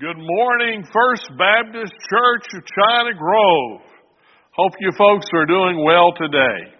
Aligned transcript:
Good 0.00 0.18
morning, 0.18 0.82
First 0.92 1.22
Baptist 1.38 1.92
Church 2.10 2.46
of 2.58 2.64
China 2.66 3.14
Grove. 3.14 3.80
Hope 4.50 4.72
you 4.80 4.90
folks 4.98 5.26
are 5.32 5.46
doing 5.46 5.84
well 5.86 6.10
today. 6.18 6.74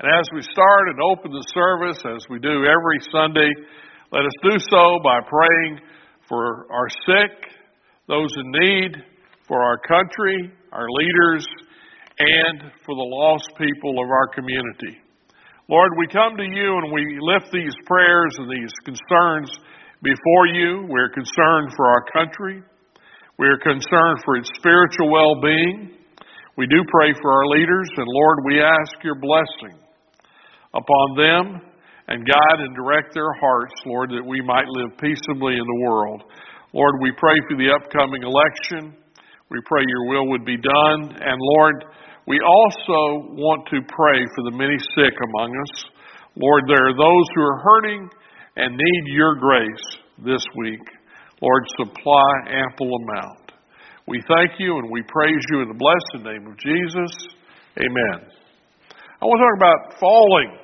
And 0.00 0.10
as 0.18 0.26
we 0.34 0.42
start 0.42 0.88
and 0.88 0.98
open 1.00 1.30
the 1.30 1.46
service, 1.54 2.02
as 2.04 2.26
we 2.28 2.40
do 2.40 2.66
every 2.66 2.98
Sunday, 3.14 3.48
let 4.10 4.26
us 4.26 4.34
do 4.42 4.58
so 4.58 4.98
by 5.04 5.20
praying 5.22 5.78
for 6.28 6.66
our 6.72 6.88
sick, 7.06 7.46
those 8.08 8.34
in 8.42 8.50
need, 8.58 8.90
for 9.46 9.62
our 9.62 9.78
country, 9.78 10.50
our 10.72 10.90
leaders, 10.90 11.46
and 12.18 12.72
for 12.84 12.96
the 12.96 13.06
lost 13.06 13.48
people 13.56 14.02
of 14.02 14.10
our 14.10 14.26
community. 14.34 14.98
Lord, 15.68 15.92
we 15.96 16.08
come 16.08 16.36
to 16.36 16.42
you 16.42 16.74
and 16.74 16.92
we 16.92 17.20
lift 17.22 17.52
these 17.52 17.76
prayers 17.86 18.34
and 18.38 18.50
these 18.50 18.72
concerns 18.84 19.56
before 20.02 20.46
you. 20.52 20.86
We're 20.88 21.12
concerned 21.12 21.72
for 21.76 21.86
our 21.86 22.04
country. 22.12 22.62
We 23.38 23.46
are 23.46 23.58
concerned 23.58 24.20
for 24.24 24.36
its 24.36 24.50
spiritual 24.56 25.10
well 25.10 25.40
being. 25.40 25.96
We 26.56 26.66
do 26.66 26.80
pray 26.92 27.12
for 27.20 27.30
our 27.32 27.46
leaders, 27.56 27.88
and 27.96 28.06
Lord, 28.06 28.38
we 28.44 28.60
ask 28.60 28.92
your 29.04 29.16
blessing 29.16 29.80
upon 30.74 31.06
them 31.16 31.60
and 32.08 32.26
guide 32.26 32.60
and 32.60 32.74
direct 32.74 33.14
their 33.14 33.32
hearts, 33.40 33.72
Lord, 33.86 34.10
that 34.10 34.26
we 34.26 34.42
might 34.42 34.66
live 34.68 34.90
peaceably 34.98 35.54
in 35.54 35.64
the 35.64 35.80
world. 35.88 36.24
Lord, 36.74 36.96
we 37.00 37.12
pray 37.16 37.38
for 37.48 37.56
the 37.56 37.70
upcoming 37.70 38.22
election. 38.22 38.92
We 39.50 39.58
pray 39.64 39.82
your 39.86 40.06
will 40.08 40.28
would 40.28 40.44
be 40.44 40.58
done. 40.58 41.00
And 41.16 41.38
Lord, 41.56 41.84
we 42.26 42.38
also 42.44 43.30
want 43.40 43.66
to 43.70 43.80
pray 43.88 44.20
for 44.34 44.42
the 44.50 44.56
many 44.58 44.76
sick 44.94 45.14
among 45.32 45.50
us. 45.50 45.84
Lord, 46.36 46.64
there 46.68 46.92
are 46.92 46.98
those 46.98 47.26
who 47.34 47.42
are 47.42 47.58
hurting 47.62 48.10
and 48.56 48.76
need 48.76 49.14
your 49.14 49.36
grace 49.36 49.98
this 50.24 50.44
week. 50.56 50.80
Lord, 51.40 51.62
supply 51.78 52.32
ample 52.48 52.90
amount. 53.04 53.52
We 54.06 54.22
thank 54.26 54.58
you 54.58 54.76
and 54.78 54.90
we 54.90 55.02
praise 55.02 55.42
you 55.50 55.62
in 55.62 55.68
the 55.68 55.78
blessed 55.78 56.24
name 56.24 56.46
of 56.50 56.58
Jesus. 56.58 57.10
Amen. 57.78 58.28
I 59.22 59.24
want 59.24 59.38
to 59.38 59.44
talk 59.44 59.56
about 59.56 60.00
falling, 60.00 60.58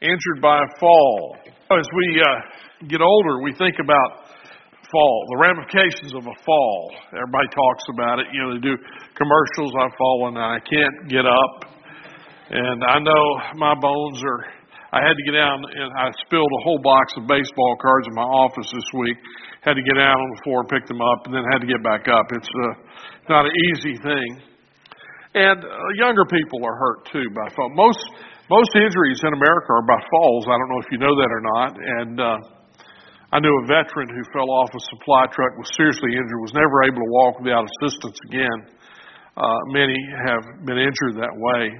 injured 0.00 0.40
by 0.40 0.62
a 0.62 0.78
fall. 0.78 1.36
As 1.70 1.86
we 1.96 2.22
uh, 2.22 2.86
get 2.86 3.00
older, 3.00 3.42
we 3.42 3.52
think 3.52 3.76
about 3.82 4.28
fall, 4.90 5.24
the 5.28 5.38
ramifications 5.40 6.14
of 6.14 6.24
a 6.24 6.36
fall. 6.44 6.92
Everybody 7.12 7.48
talks 7.52 7.84
about 7.92 8.20
it. 8.20 8.26
You 8.32 8.40
know, 8.44 8.54
they 8.54 8.60
do 8.60 8.76
commercials. 9.16 9.72
I've 9.76 9.96
fallen 9.98 10.36
and 10.36 10.44
I 10.44 10.60
can't 10.60 11.08
get 11.08 11.26
up. 11.26 11.68
And 12.50 12.84
I 12.84 12.98
know 13.00 13.24
my 13.56 13.74
bones 13.74 14.22
are 14.24 14.57
I 14.88 15.04
had 15.04 15.12
to 15.12 15.24
get 15.28 15.36
down 15.36 15.60
and 15.68 15.90
I 16.00 16.08
spilled 16.24 16.48
a 16.48 16.62
whole 16.64 16.80
box 16.80 17.12
of 17.20 17.28
baseball 17.28 17.76
cards 17.76 18.08
in 18.08 18.14
my 18.16 18.24
office 18.24 18.68
this 18.72 18.88
week. 18.96 19.16
Had 19.60 19.76
to 19.76 19.84
get 19.84 20.00
out 20.00 20.16
on 20.16 20.28
the 20.32 20.40
floor, 20.44 20.64
pick 20.64 20.88
them 20.88 21.04
up, 21.04 21.28
and 21.28 21.34
then 21.36 21.44
had 21.52 21.60
to 21.60 21.68
get 21.68 21.84
back 21.84 22.08
up. 22.08 22.24
It's 22.32 22.48
uh, 22.48 22.72
not 23.28 23.44
an 23.44 23.52
easy 23.68 24.00
thing. 24.00 24.28
And 25.36 25.60
uh, 25.60 25.88
younger 26.00 26.24
people 26.24 26.64
are 26.64 26.76
hurt 26.76 27.04
too 27.12 27.28
by 27.36 27.52
fall. 27.52 27.68
Most 27.76 28.00
most 28.48 28.72
injuries 28.80 29.20
in 29.20 29.32
America 29.36 29.68
are 29.76 29.84
by 29.84 30.00
falls. 30.08 30.48
I 30.48 30.56
don't 30.56 30.70
know 30.72 30.80
if 30.80 30.88
you 30.88 30.96
know 30.96 31.12
that 31.20 31.28
or 31.28 31.42
not. 31.44 31.70
And 31.76 32.14
uh, 32.16 32.38
I 33.28 33.44
knew 33.44 33.52
a 33.52 33.66
veteran 33.68 34.08
who 34.08 34.24
fell 34.32 34.48
off 34.48 34.72
a 34.72 34.80
supply 34.88 35.28
truck, 35.36 35.52
was 35.60 35.68
seriously 35.76 36.16
injured, 36.16 36.40
was 36.40 36.56
never 36.56 36.88
able 36.88 37.04
to 37.04 37.10
walk 37.12 37.44
without 37.44 37.68
assistance 37.68 38.16
again. 38.32 38.72
Uh, 39.36 39.60
many 39.68 40.00
have 40.24 40.64
been 40.64 40.80
injured 40.80 41.20
that 41.20 41.36
way. 41.36 41.76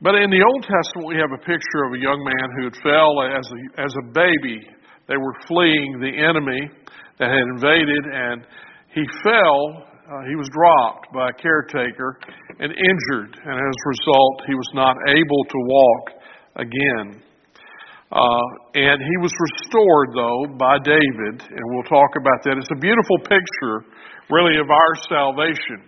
But 0.00 0.16
in 0.16 0.32
the 0.32 0.40
Old 0.40 0.64
Testament, 0.64 1.12
we 1.12 1.20
have 1.20 1.28
a 1.28 1.44
picture 1.44 1.84
of 1.84 1.92
a 1.92 2.00
young 2.00 2.24
man 2.24 2.48
who 2.56 2.64
had 2.72 2.76
fell 2.80 3.20
as 3.20 3.44
a, 3.44 3.58
as 3.84 3.92
a 4.00 4.04
baby. 4.16 4.64
They 5.04 5.20
were 5.20 5.36
fleeing 5.44 6.00
the 6.00 6.08
enemy 6.16 6.72
that 7.20 7.28
had 7.28 7.46
invaded, 7.52 8.08
and 8.08 8.48
he 8.96 9.04
fell. 9.20 9.84
Uh, 10.08 10.24
he 10.24 10.40
was 10.40 10.48
dropped 10.56 11.12
by 11.12 11.28
a 11.28 11.36
caretaker 11.36 12.16
and 12.64 12.72
injured, 12.72 13.44
and 13.44 13.54
as 13.60 13.76
a 13.76 13.88
result, 13.92 14.36
he 14.48 14.56
was 14.56 14.70
not 14.72 14.96
able 15.04 15.42
to 15.44 15.58
walk 15.68 16.04
again. 16.56 17.20
Uh, 18.10 18.46
and 18.74 18.98
he 19.04 19.16
was 19.20 19.30
restored, 19.36 20.08
though, 20.16 20.56
by 20.56 20.80
David, 20.80 21.44
and 21.44 21.64
we'll 21.76 21.86
talk 21.92 22.10
about 22.16 22.40
that. 22.48 22.56
It's 22.56 22.72
a 22.72 22.80
beautiful 22.80 23.18
picture, 23.28 23.84
really, 24.32 24.56
of 24.58 24.70
our 24.72 24.92
salvation. 25.12 25.84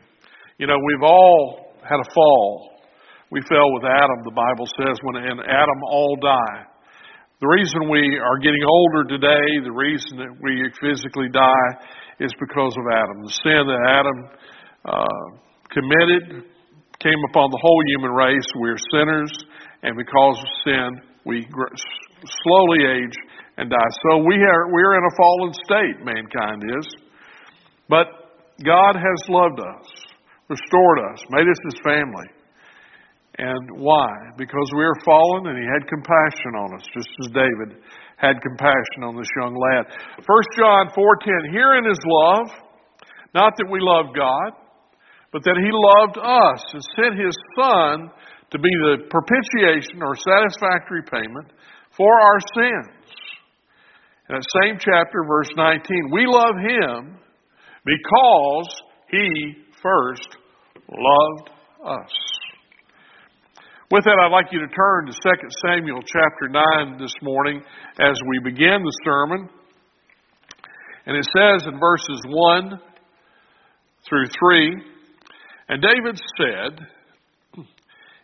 You 0.58 0.69
know, 0.69 0.76
we've 0.76 1.03
all 1.03 1.72
had 1.81 1.98
a 1.98 2.08
fall. 2.14 2.72
We 3.32 3.41
fell 3.48 3.72
with 3.72 3.88
Adam, 3.88 4.28
the 4.28 4.37
Bible 4.37 4.69
says, 4.76 5.00
when 5.09 5.25
in 5.25 5.41
Adam 5.41 5.78
all 5.88 6.20
die. 6.20 6.69
The 7.41 7.48
reason 7.48 7.88
we 7.88 8.20
are 8.20 8.37
getting 8.37 8.60
older 8.60 9.09
today, 9.09 9.48
the 9.65 9.72
reason 9.72 10.20
that 10.20 10.37
we 10.44 10.69
physically 10.76 11.32
die, 11.32 11.70
is 12.20 12.28
because 12.37 12.76
of 12.76 12.84
Adam. 12.93 13.25
The 13.25 13.32
sin 13.41 13.62
that 13.72 13.82
Adam 13.88 14.19
uh, 14.84 15.26
committed 15.72 16.44
came 17.00 17.16
upon 17.32 17.48
the 17.48 17.56
whole 17.56 17.81
human 17.97 18.12
race. 18.12 18.44
We're 18.54 18.76
sinners, 18.93 19.32
and 19.81 19.97
because 19.97 20.37
of 20.37 20.49
sin, 20.69 20.88
we 21.25 21.49
slowly 22.44 22.84
age 22.84 23.16
and 23.56 23.72
die. 23.72 23.93
So 24.12 24.28
we 24.28 24.37
are 24.44 24.69
we're 24.76 24.93
in 24.93 25.04
a 25.09 25.14
fallen 25.16 25.53
state. 25.64 26.04
Mankind 26.04 26.69
is, 26.69 26.87
but 27.88 28.06
God 28.60 28.93
has 28.93 29.20
loved 29.32 29.59
us, 29.59 29.88
restored 30.53 30.99
us, 31.16 31.25
made 31.32 31.49
us 31.49 31.60
His 31.64 31.81
family. 31.81 32.41
And 33.38 33.81
why? 33.81 34.12
Because 34.37 34.69
we 34.76 34.84
are 34.84 35.04
fallen 35.04 35.47
and 35.47 35.56
he 35.56 35.65
had 35.65 35.88
compassion 35.88 36.53
on 36.59 36.75
us, 36.75 36.84
just 36.93 37.09
as 37.25 37.32
David 37.32 37.81
had 38.16 38.37
compassion 38.43 39.04
on 39.04 39.16
this 39.16 39.28
young 39.41 39.56
lad. 39.56 39.88
1 40.20 40.56
John 40.56 40.91
4:10, 40.91 41.53
herein 41.53 41.91
is 41.91 41.98
love, 42.04 42.48
not 43.34 43.56
that 43.56 43.70
we 43.70 43.81
love 43.81 44.15
God, 44.15 44.53
but 45.32 45.43
that 45.44 45.56
he 45.56 45.70
loved 45.72 46.19
us 46.19 46.75
and 46.75 46.82
sent 46.94 47.19
his 47.19 47.34
son 47.56 48.10
to 48.50 48.59
be 48.59 48.69
the 48.84 49.09
propitiation 49.09 50.03
or 50.03 50.14
satisfactory 50.14 51.03
payment 51.10 51.53
for 51.97 52.20
our 52.20 52.38
sins. 52.54 53.12
In 54.28 54.37
that 54.37 54.44
same 54.62 54.76
chapter, 54.78 55.25
verse 55.26 55.49
19, 55.56 56.10
we 56.12 56.26
love 56.26 56.56
him 56.56 57.19
because 57.84 58.82
he 59.10 59.56
first 59.82 60.37
loved 60.88 61.50
us. 61.84 62.31
With 63.92 64.04
that, 64.04 64.16
I'd 64.16 64.32
like 64.32 64.48
you 64.53 64.60
to 64.60 64.72
turn 64.72 65.04
to 65.04 65.12
2 65.12 65.20
Samuel 65.60 66.00
chapter 66.00 66.48
9 66.48 66.97
this 66.98 67.12
morning 67.20 67.60
as 68.00 68.16
we 68.26 68.41
begin 68.42 68.80
the 68.80 68.98
sermon. 69.04 69.50
And 71.04 71.14
it 71.14 71.26
says 71.28 71.69
in 71.69 71.78
verses 71.78 72.22
1 72.25 72.81
through 74.08 74.28
3 74.48 74.82
And 75.69 75.84
David 75.84 76.19
said, 76.41 76.81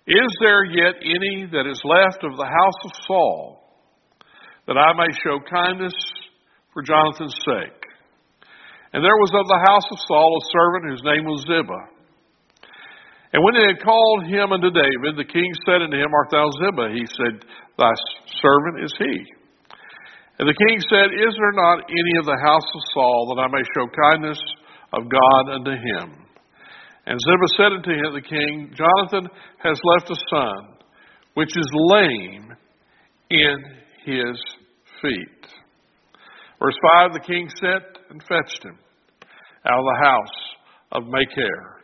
Is 0.07 0.31
there 0.41 0.65
yet 0.65 0.95
any 1.05 1.45
that 1.53 1.69
is 1.69 1.83
left 1.85 2.25
of 2.25 2.39
the 2.39 2.49
house 2.49 2.81
of 2.87 3.05
Saul, 3.07 3.61
that 4.69 4.79
I 4.79 4.95
may 4.97 5.13
show 5.23 5.39
kindness 5.53 5.93
for 6.73 6.83
Jonathan's 6.83 7.37
sake? 7.45 7.85
And 8.95 9.05
there 9.05 9.21
was 9.21 9.33
of 9.37 9.47
the 9.47 9.65
house 9.69 9.85
of 9.93 9.99
Saul 10.09 10.33
a 10.33 10.45
servant 10.49 10.93
whose 10.93 11.05
name 11.05 11.25
was 11.27 11.43
Ziba. 11.43 11.98
And 13.33 13.45
when 13.45 13.55
they 13.55 13.69
had 13.69 13.85
called 13.85 14.25
him 14.25 14.53
unto 14.53 14.71
David, 14.73 15.17
the 15.17 15.29
king 15.29 15.51
said 15.67 15.83
unto 15.85 15.97
him, 15.97 16.09
Art 16.13 16.31
thou 16.33 16.49
Ziba? 16.65 16.97
He 16.97 17.05
said, 17.13 17.45
Thy 17.77 17.93
servant 18.41 18.85
is 18.85 18.95
he. 18.99 19.15
And 20.39 20.49
the 20.49 20.57
king 20.57 20.81
said, 20.89 21.13
Is 21.13 21.35
there 21.37 21.57
not 21.57 21.85
any 21.91 22.15
of 22.19 22.25
the 22.25 22.41
house 22.41 22.65
of 22.65 22.83
Saul 22.95 23.35
that 23.35 23.43
I 23.43 23.49
may 23.53 23.65
show 23.77 23.87
kindness 23.91 24.41
of 24.93 25.11
God 25.11 25.61
unto 25.61 25.73
him? 25.73 26.25
And 27.09 27.19
Ziba 27.21 27.49
said 27.57 27.73
unto 27.73 27.91
him, 27.91 28.15
the 28.15 28.21
king, 28.21 28.73
Jonathan 28.77 29.29
has 29.59 29.81
left 29.83 30.11
a 30.11 30.17
son, 30.31 30.77
which 31.35 31.57
is 31.57 31.69
lame 31.73 32.55
in 33.31 33.57
his 34.05 34.37
feet. 35.01 35.47
Verse 36.61 36.77
5 36.95 37.13
The 37.13 37.21
king 37.21 37.49
sent 37.61 37.85
and 38.11 38.23
fetched 38.23 38.65
him 38.65 38.79
out 39.67 39.79
of 39.79 39.85
the 39.85 40.05
house 40.05 40.39
of 40.93 41.03
Machir. 41.07 41.78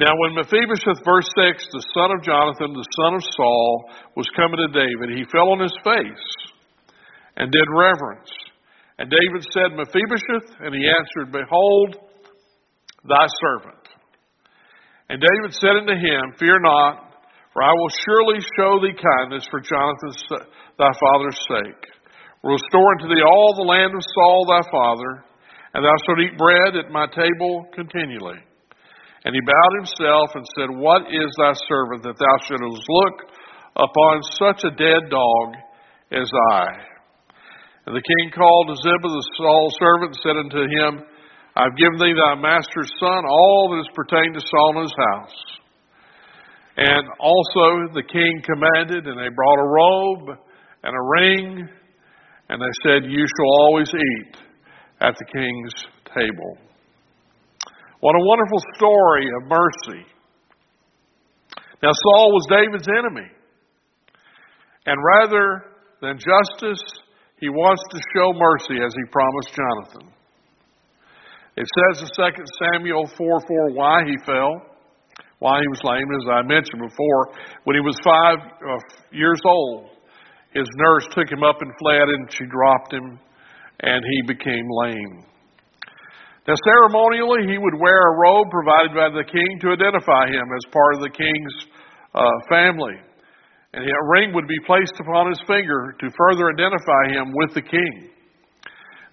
Now, 0.00 0.10
when 0.18 0.34
Mephibosheth, 0.34 1.06
verse 1.06 1.30
6, 1.38 1.70
the 1.70 1.86
son 1.94 2.10
of 2.10 2.26
Jonathan, 2.26 2.74
the 2.74 2.90
son 2.98 3.14
of 3.14 3.22
Saul, 3.22 3.84
was 4.16 4.26
coming 4.34 4.58
to 4.58 4.74
David, 4.74 5.14
he 5.14 5.22
fell 5.30 5.54
on 5.54 5.62
his 5.62 5.76
face 5.86 6.26
and 7.36 7.52
did 7.52 7.68
reverence. 7.70 8.30
And 8.98 9.10
David 9.10 9.46
said, 9.54 9.78
Mephibosheth, 9.78 10.50
and 10.66 10.74
he 10.74 10.90
answered, 10.90 11.30
Behold, 11.30 11.94
thy 13.06 13.26
servant. 13.38 13.84
And 15.08 15.22
David 15.22 15.54
said 15.54 15.78
unto 15.78 15.94
him, 15.94 16.34
Fear 16.38 16.58
not, 16.66 17.14
for 17.52 17.62
I 17.62 17.70
will 17.70 17.92
surely 18.02 18.42
show 18.58 18.82
thee 18.82 18.98
kindness 18.98 19.46
for 19.50 19.60
Jonathan's 19.60 20.18
thy 20.74 20.90
father's 20.90 21.38
sake. 21.46 21.82
Restore 22.42 22.90
unto 22.98 23.14
thee 23.14 23.22
all 23.22 23.54
the 23.54 23.70
land 23.70 23.94
of 23.94 24.02
Saul 24.02 24.46
thy 24.50 24.62
father, 24.70 25.24
and 25.74 25.84
thou 25.84 25.94
shalt 26.02 26.18
eat 26.18 26.38
bread 26.38 26.74
at 26.74 26.90
my 26.90 27.06
table 27.06 27.66
continually. 27.74 28.42
And 29.24 29.34
he 29.34 29.40
bowed 29.40 29.74
himself 29.80 30.28
and 30.36 30.44
said, 30.56 30.68
What 30.68 31.08
is 31.08 31.30
thy 31.38 31.52
servant 31.64 32.04
that 32.04 32.20
thou 32.20 32.36
shouldest 32.44 32.84
look 32.88 33.16
upon 33.76 34.20
such 34.36 34.64
a 34.64 34.76
dead 34.76 35.08
dog 35.08 35.46
as 36.12 36.28
I? 36.52 36.68
And 37.86 37.96
the 37.96 38.04
king 38.04 38.32
called 38.36 38.68
Ziba, 38.68 39.08
the 39.08 39.28
Saul's 39.36 39.76
servant, 39.80 40.12
and 40.12 40.20
said 40.20 40.36
unto 40.36 40.62
him, 40.68 41.08
I've 41.56 41.76
given 41.76 41.98
thee 41.98 42.12
thy 42.12 42.34
master's 42.34 42.90
son 43.00 43.24
all 43.24 43.72
that 43.72 43.80
is 43.80 43.96
pertained 43.96 44.34
to 44.34 44.40
Saul 44.40 44.76
and 44.76 44.84
his 44.84 44.98
house. 45.12 45.38
And 46.76 47.04
also 47.20 47.94
the 47.94 48.02
king 48.02 48.42
commanded, 48.44 49.06
and 49.06 49.16
they 49.16 49.32
brought 49.34 49.62
a 49.62 49.68
robe 49.68 50.38
and 50.82 50.92
a 50.92 51.04
ring, 51.20 51.68
and 52.48 52.60
they 52.60 52.74
said, 52.82 53.08
You 53.08 53.24
shall 53.24 53.52
always 53.60 53.88
eat 53.88 54.36
at 55.00 55.14
the 55.16 55.24
king's 55.32 55.72
table. 56.12 56.58
What 58.04 58.16
a 58.16 58.20
wonderful 58.20 58.60
story 58.76 59.24
of 59.32 59.48
mercy. 59.48 60.04
Now, 61.82 61.88
Saul 61.88 62.28
was 62.36 62.44
David's 62.52 62.88
enemy. 63.00 63.32
And 64.84 65.00
rather 65.00 65.64
than 66.02 66.20
justice, 66.20 66.84
he 67.40 67.48
wants 67.48 67.80
to 67.92 67.98
show 68.12 68.36
mercy 68.36 68.84
as 68.84 68.92
he 68.92 69.08
promised 69.08 69.56
Jonathan. 69.56 70.12
It 71.56 71.64
says 71.64 72.04
in 72.04 72.08
2 72.12 72.44
Samuel 72.76 73.06
4 73.06 73.16
4 73.16 73.72
why 73.72 74.04
he 74.04 74.18
fell, 74.26 74.52
why 75.38 75.60
he 75.62 75.68
was 75.68 75.80
lame, 75.82 76.04
as 76.04 76.28
I 76.28 76.42
mentioned 76.42 76.84
before. 76.84 77.32
When 77.64 77.74
he 77.74 77.80
was 77.80 77.96
five 78.04 78.36
uh, 78.36 79.16
years 79.16 79.40
old, 79.46 79.88
his 80.52 80.68
nurse 80.76 81.08
took 81.16 81.32
him 81.32 81.42
up 81.42 81.56
and 81.62 81.72
fled, 81.80 82.12
and 82.12 82.28
she 82.30 82.44
dropped 82.52 82.92
him, 82.92 83.18
and 83.80 84.04
he 84.04 84.28
became 84.28 84.68
lame. 84.84 85.24
Now, 86.46 86.54
ceremonially, 86.60 87.48
he 87.48 87.56
would 87.56 87.80
wear 87.80 88.00
a 88.12 88.18
robe 88.20 88.48
provided 88.52 88.92
by 88.92 89.08
the 89.08 89.24
king 89.24 89.50
to 89.64 89.72
identify 89.72 90.28
him 90.28 90.44
as 90.44 90.72
part 90.72 90.94
of 90.96 91.00
the 91.00 91.08
king's 91.08 91.56
uh, 92.14 92.36
family. 92.48 93.00
And 93.72 93.82
a 93.82 94.06
ring 94.12 94.32
would 94.34 94.46
be 94.46 94.60
placed 94.66 94.94
upon 95.00 95.30
his 95.30 95.40
finger 95.48 95.96
to 95.98 96.06
further 96.12 96.52
identify 96.52 97.16
him 97.16 97.32
with 97.34 97.54
the 97.54 97.62
king. 97.62 98.10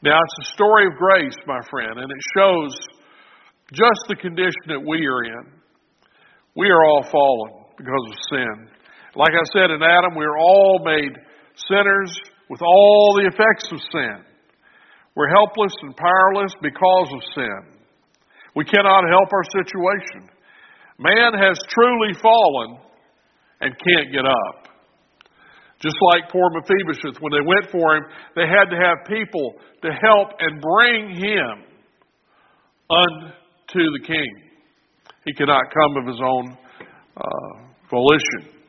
Now, 0.03 0.19
it's 0.19 0.49
a 0.49 0.53
story 0.53 0.87
of 0.87 0.93
grace, 0.99 1.37
my 1.47 1.61
friend, 1.69 1.97
and 1.97 2.11
it 2.11 2.23
shows 2.35 2.75
just 3.71 4.01
the 4.09 4.15
condition 4.15 4.67
that 4.67 4.83
we 4.83 5.07
are 5.07 5.23
in. 5.23 5.45
We 6.55 6.69
are 6.69 6.83
all 6.83 7.07
fallen 7.09 7.63
because 7.77 8.05
of 8.11 8.15
sin. 8.29 8.67
Like 9.15 9.31
I 9.31 9.45
said 9.55 9.71
in 9.71 9.81
Adam, 9.81 10.15
we 10.17 10.25
are 10.25 10.37
all 10.37 10.81
made 10.83 11.15
sinners 11.69 12.11
with 12.49 12.61
all 12.61 13.15
the 13.15 13.27
effects 13.27 13.71
of 13.71 13.79
sin. 13.91 14.30
We're 15.15 15.29
helpless 15.29 15.73
and 15.81 15.95
powerless 15.95 16.53
because 16.61 17.09
of 17.13 17.21
sin. 17.35 17.81
We 18.55 18.65
cannot 18.65 19.03
help 19.09 19.29
our 19.31 19.63
situation. 19.63 20.29
Man 20.99 21.33
has 21.33 21.57
truly 21.69 22.13
fallen 22.21 22.77
and 23.61 23.73
can't 23.77 24.11
get 24.11 24.25
up. 24.25 24.67
Just 25.81 25.97
like 26.13 26.29
poor 26.31 26.49
Mephibosheth, 26.53 27.19
when 27.21 27.31
they 27.33 27.45
went 27.45 27.71
for 27.71 27.97
him, 27.97 28.03
they 28.35 28.45
had 28.45 28.69
to 28.69 28.77
have 28.77 28.97
people 29.07 29.55
to 29.81 29.89
help 29.91 30.29
and 30.39 30.61
bring 30.61 31.15
him 31.15 31.65
unto 32.89 33.83
the 33.97 34.03
king. 34.05 34.29
He 35.25 35.33
cannot 35.33 35.63
come 35.73 35.97
of 35.97 36.07
his 36.07 36.21
own 36.21 36.57
uh, 37.17 37.53
volition. 37.89 38.61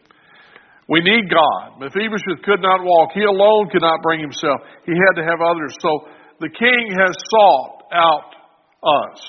We 0.89 1.01
need 1.01 1.31
God. 1.31 1.81
Mephibosheth 1.81 2.43
could 2.45 2.61
not 2.61 2.81
walk. 2.83 3.11
He 3.15 3.23
alone 3.23 3.69
could 3.71 3.83
not 3.83 4.01
bring 4.03 4.21
himself. 4.21 4.61
He 4.85 4.93
had 4.93 5.21
to 5.21 5.25
have 5.29 5.41
others. 5.41 5.77
So 5.81 6.09
the 6.43 6.51
king 6.51 6.91
has 6.99 7.15
sought 7.31 7.87
out 7.95 8.35
us 8.83 9.23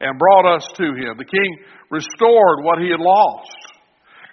and 0.00 0.18
brought 0.18 0.44
us 0.56 0.68
to 0.76 0.84
him. 0.84 1.16
The 1.16 1.24
king 1.24 1.50
restored 1.90 2.60
what 2.62 2.78
he 2.78 2.92
had 2.92 3.00
lost. 3.00 3.56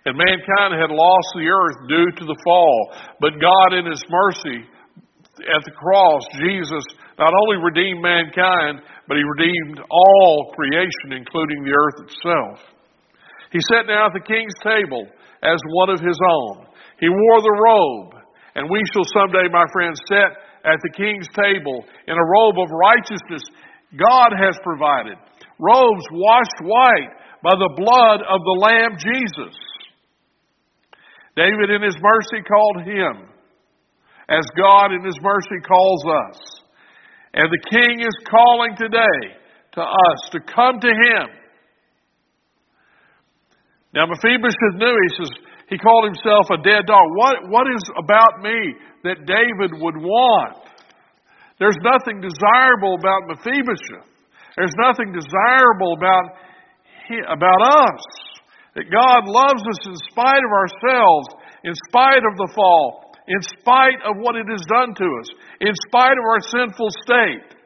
And 0.07 0.15
mankind 0.15 0.75
had 0.79 0.91
lost 0.91 1.29
the 1.35 1.47
earth 1.47 1.79
due 1.88 2.12
to 2.19 2.25
the 2.27 2.39
fall. 2.44 2.95
But 3.19 3.44
God, 3.44 3.75
in 3.75 3.91
His 3.91 4.00
mercy, 4.07 4.63
at 5.44 5.63
the 5.68 5.75
cross, 5.75 6.24
Jesus 6.39 6.83
not 7.19 7.35
only 7.35 7.59
redeemed 7.59 8.00
mankind, 8.00 8.88
but 9.07 9.19
He 9.19 9.24
redeemed 9.35 9.83
all 9.83 10.56
creation, 10.56 11.12
including 11.12 11.59
the 11.63 11.75
earth 11.75 12.07
itself. 12.07 12.56
He 13.51 13.59
sat 13.68 13.91
down 13.91 14.07
at 14.07 14.15
the 14.15 14.24
king's 14.24 14.56
table 14.63 15.12
as 15.44 15.59
one 15.75 15.91
of 15.91 16.00
His 16.00 16.15
own. 16.24 16.71
He 17.03 17.12
wore 17.12 17.41
the 17.44 17.59
robe, 17.59 18.24
and 18.56 18.71
we 18.71 18.79
shall 18.95 19.03
someday, 19.12 19.51
my 19.51 19.68
friends, 19.75 20.00
sit 20.07 20.31
at 20.68 20.80
the 20.84 20.92
king's 20.92 21.28
table 21.31 21.86
in 22.08 22.16
a 22.16 22.30
robe 22.36 22.60
of 22.60 22.69
righteousness 22.69 23.44
God 23.96 24.36
has 24.36 24.60
provided. 24.64 25.16
Robes 25.60 26.06
washed 26.12 26.60
white 26.62 27.12
by 27.42 27.56
the 27.56 27.74
blood 27.75 28.19
of 28.28 28.40
the 28.44 28.58
Lamb 28.60 28.98
Jesus. 29.00 29.56
David 31.36 31.69
in 31.69 31.81
his 31.81 31.96
mercy 32.02 32.44
called 32.44 32.84
him 32.84 33.30
as 34.28 34.44
God 34.58 34.92
in 34.92 35.06
his 35.06 35.18
mercy 35.22 35.64
calls 35.66 36.04
us. 36.06 36.62
And 37.34 37.48
the 37.48 37.70
king 37.70 38.02
is 38.02 38.28
calling 38.30 38.75
today 38.75 39.38
to 39.74 39.81
us 39.81 40.30
to 40.31 40.40
come 40.42 40.80
to 40.80 40.88
him. 40.88 41.28
Now 43.94 44.06
Mephibosheth 44.06 44.75
knew, 44.75 44.98
he 45.08 45.24
says, 45.24 45.31
he 45.68 45.78
called 45.78 46.06
himself 46.08 46.48
a 46.48 46.64
dead 46.64 46.88
dog. 46.88 47.12
What, 47.16 47.50
what 47.52 47.68
is 47.68 47.84
about 48.00 48.40
me 48.40 48.75
that 49.04 49.28
David 49.28 49.75
would 49.84 50.00
want? 50.00 50.64
There's 51.60 51.78
nothing 51.84 52.24
desirable 52.24 52.96
about 52.96 53.28
Mephibosheth. 53.28 54.08
There's 54.56 54.75
nothing 54.80 55.12
desirable 55.12 55.94
about, 56.00 56.40
about 57.28 57.62
us. 57.62 58.04
That 58.75 58.88
God 58.94 59.28
loves 59.28 59.64
us 59.66 59.81
in 59.90 59.98
spite 60.10 60.40
of 60.40 60.54
ourselves, 60.56 61.28
in 61.66 61.74
spite 61.90 62.24
of 62.24 62.38
the 62.38 62.52
fall, 62.56 63.12
in 63.28 63.42
spite 63.60 64.00
of 64.06 64.16
what 64.24 64.36
it 64.38 64.48
has 64.48 64.63
done 64.70 64.96
to 64.96 65.08
us, 65.20 65.30
in 65.60 65.74
spite 65.90 66.16
of 66.16 66.24
our 66.24 66.42
sinful 66.48 66.90
state. 67.04 67.58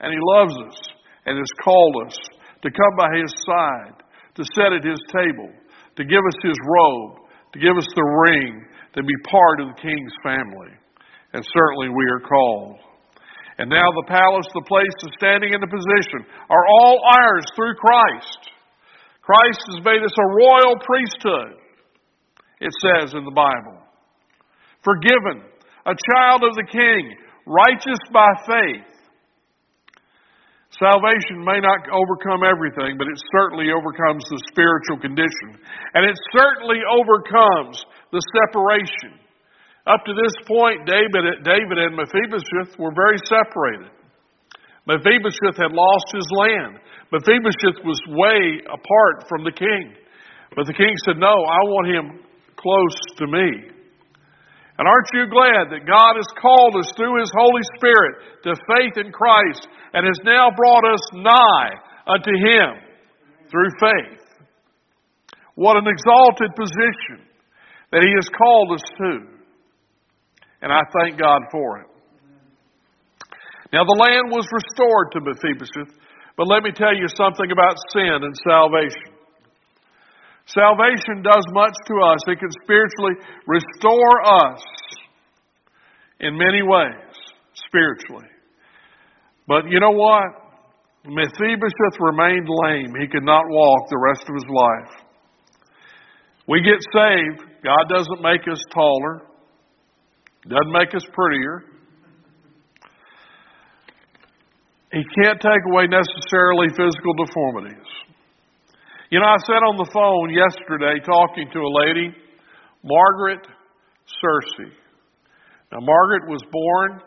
And 0.00 0.12
He 0.12 0.20
loves 0.20 0.54
us 0.68 0.78
and 1.24 1.38
has 1.38 1.52
called 1.64 1.96
us 2.06 2.16
to 2.62 2.68
come 2.68 2.94
by 2.98 3.08
His 3.16 3.32
side, 3.46 4.02
to 4.34 4.42
sit 4.44 4.74
at 4.74 4.84
His 4.84 5.00
table, 5.14 5.48
to 5.96 6.04
give 6.04 6.20
us 6.20 6.38
His 6.42 6.58
robe, 6.66 7.27
to 7.52 7.58
give 7.58 7.76
us 7.76 7.88
the 7.94 8.08
ring, 8.30 8.64
to 8.94 9.02
be 9.02 9.28
part 9.30 9.60
of 9.60 9.68
the 9.68 9.80
King's 9.82 10.16
family. 10.22 10.72
And 11.32 11.44
certainly 11.44 11.88
we 11.88 12.04
are 12.12 12.24
called. 12.24 12.76
And 13.58 13.68
now 13.68 13.90
the 13.90 14.08
palace, 14.08 14.46
the 14.54 14.68
place, 14.68 14.94
the 15.02 15.12
standing, 15.18 15.52
and 15.52 15.62
the 15.62 15.70
position 15.70 16.24
are 16.48 16.66
all 16.80 17.00
ours 17.18 17.44
through 17.56 17.74
Christ. 17.74 18.54
Christ 19.20 19.60
has 19.74 19.84
made 19.84 20.02
us 20.02 20.14
a 20.14 20.32
royal 20.32 20.76
priesthood, 20.80 21.60
it 22.60 22.72
says 22.80 23.14
in 23.14 23.24
the 23.24 23.34
Bible. 23.34 23.82
Forgiven, 24.82 25.42
a 25.84 25.94
child 26.14 26.44
of 26.44 26.54
the 26.54 26.68
King, 26.70 27.16
righteous 27.44 27.98
by 28.12 28.28
faith. 28.46 28.97
Salvation 30.76 31.40
may 31.40 31.64
not 31.64 31.88
overcome 31.88 32.44
everything, 32.44 33.00
but 33.00 33.08
it 33.08 33.16
certainly 33.32 33.72
overcomes 33.72 34.20
the 34.28 34.40
spiritual 34.52 35.00
condition. 35.00 35.56
And 35.96 36.04
it 36.04 36.16
certainly 36.36 36.84
overcomes 36.84 37.80
the 38.12 38.20
separation. 38.36 39.16
Up 39.88 40.04
to 40.04 40.12
this 40.12 40.36
point, 40.44 40.84
David, 40.84 41.40
David 41.40 41.80
and 41.80 41.96
Mephibosheth 41.96 42.76
were 42.76 42.92
very 42.92 43.16
separated. 43.24 43.88
Mephibosheth 44.84 45.56
had 45.56 45.72
lost 45.72 46.08
his 46.12 46.28
land. 46.36 46.80
Mephibosheth 47.16 47.80
was 47.88 48.00
way 48.12 48.60
apart 48.68 49.24
from 49.28 49.44
the 49.44 49.52
king. 49.52 49.96
But 50.54 50.66
the 50.66 50.76
king 50.76 50.92
said, 51.04 51.16
No, 51.16 51.32
I 51.32 51.60
want 51.64 51.88
him 51.88 52.20
close 52.56 52.98
to 53.16 53.26
me. 53.26 53.77
And 54.78 54.86
aren't 54.86 55.10
you 55.12 55.26
glad 55.26 55.74
that 55.74 55.90
God 55.90 56.14
has 56.14 56.30
called 56.38 56.78
us 56.78 56.86
through 56.94 57.18
His 57.18 57.32
Holy 57.34 57.62
Spirit 57.74 58.14
to 58.46 58.54
faith 58.78 58.94
in 59.04 59.10
Christ 59.10 59.66
and 59.92 60.06
has 60.06 60.18
now 60.22 60.54
brought 60.54 60.86
us 60.86 61.02
nigh 61.12 61.70
unto 62.06 62.30
Him 62.30 62.78
through 63.50 63.70
faith? 63.82 64.22
What 65.56 65.76
an 65.76 65.90
exalted 65.90 66.54
position 66.54 67.26
that 67.90 68.06
He 68.06 68.12
has 68.14 68.30
called 68.30 68.78
us 68.78 68.86
to. 69.02 69.26
And 70.62 70.72
I 70.72 70.82
thank 70.94 71.18
God 71.18 71.42
for 71.50 71.80
it. 71.80 71.86
Now, 73.72 73.82
the 73.82 73.98
land 73.98 74.30
was 74.30 74.46
restored 74.48 75.12
to 75.12 75.20
Mephibosheth, 75.20 75.98
but 76.36 76.46
let 76.46 76.62
me 76.62 76.70
tell 76.70 76.94
you 76.94 77.06
something 77.18 77.50
about 77.50 77.76
sin 77.92 78.22
and 78.22 78.34
salvation. 78.46 79.17
Salvation 80.48 81.22
does 81.22 81.44
much 81.52 81.76
to 81.86 81.94
us. 82.08 82.18
It 82.26 82.38
can 82.40 82.50
spiritually 82.64 83.14
restore 83.46 84.44
us 84.44 84.62
in 86.20 86.38
many 86.38 86.62
ways, 86.62 87.14
spiritually. 87.54 88.28
But 89.46 89.68
you 89.68 89.78
know 89.78 89.92
what? 89.92 90.24
Mephibosheth 91.04 92.00
remained 92.00 92.48
lame. 92.48 92.92
He 93.00 93.06
could 93.08 93.24
not 93.24 93.44
walk 93.48 93.88
the 93.90 93.98
rest 93.98 94.24
of 94.28 94.34
his 94.34 94.48
life. 94.48 95.08
We 96.48 96.62
get 96.62 96.80
saved. 96.92 97.44
God 97.62 97.84
doesn't 97.88 98.22
make 98.22 98.48
us 98.50 98.60
taller, 98.72 99.22
doesn't 100.48 100.72
make 100.72 100.94
us 100.94 101.04
prettier. 101.12 101.64
He 104.92 105.04
can't 105.22 105.38
take 105.40 105.64
away 105.70 105.86
necessarily 105.86 106.68
physical 106.70 107.12
deformities. 107.26 107.86
You 109.08 109.20
know, 109.24 109.32
I 109.32 109.40
sat 109.48 109.64
on 109.64 109.80
the 109.80 109.88
phone 109.88 110.28
yesterday 110.28 111.00
talking 111.00 111.48
to 111.56 111.60
a 111.64 111.72
lady, 111.80 112.12
Margaret 112.84 113.40
Searcy. 114.04 114.68
Now, 115.72 115.80
Margaret 115.80 116.28
was 116.28 116.44
born 116.52 117.00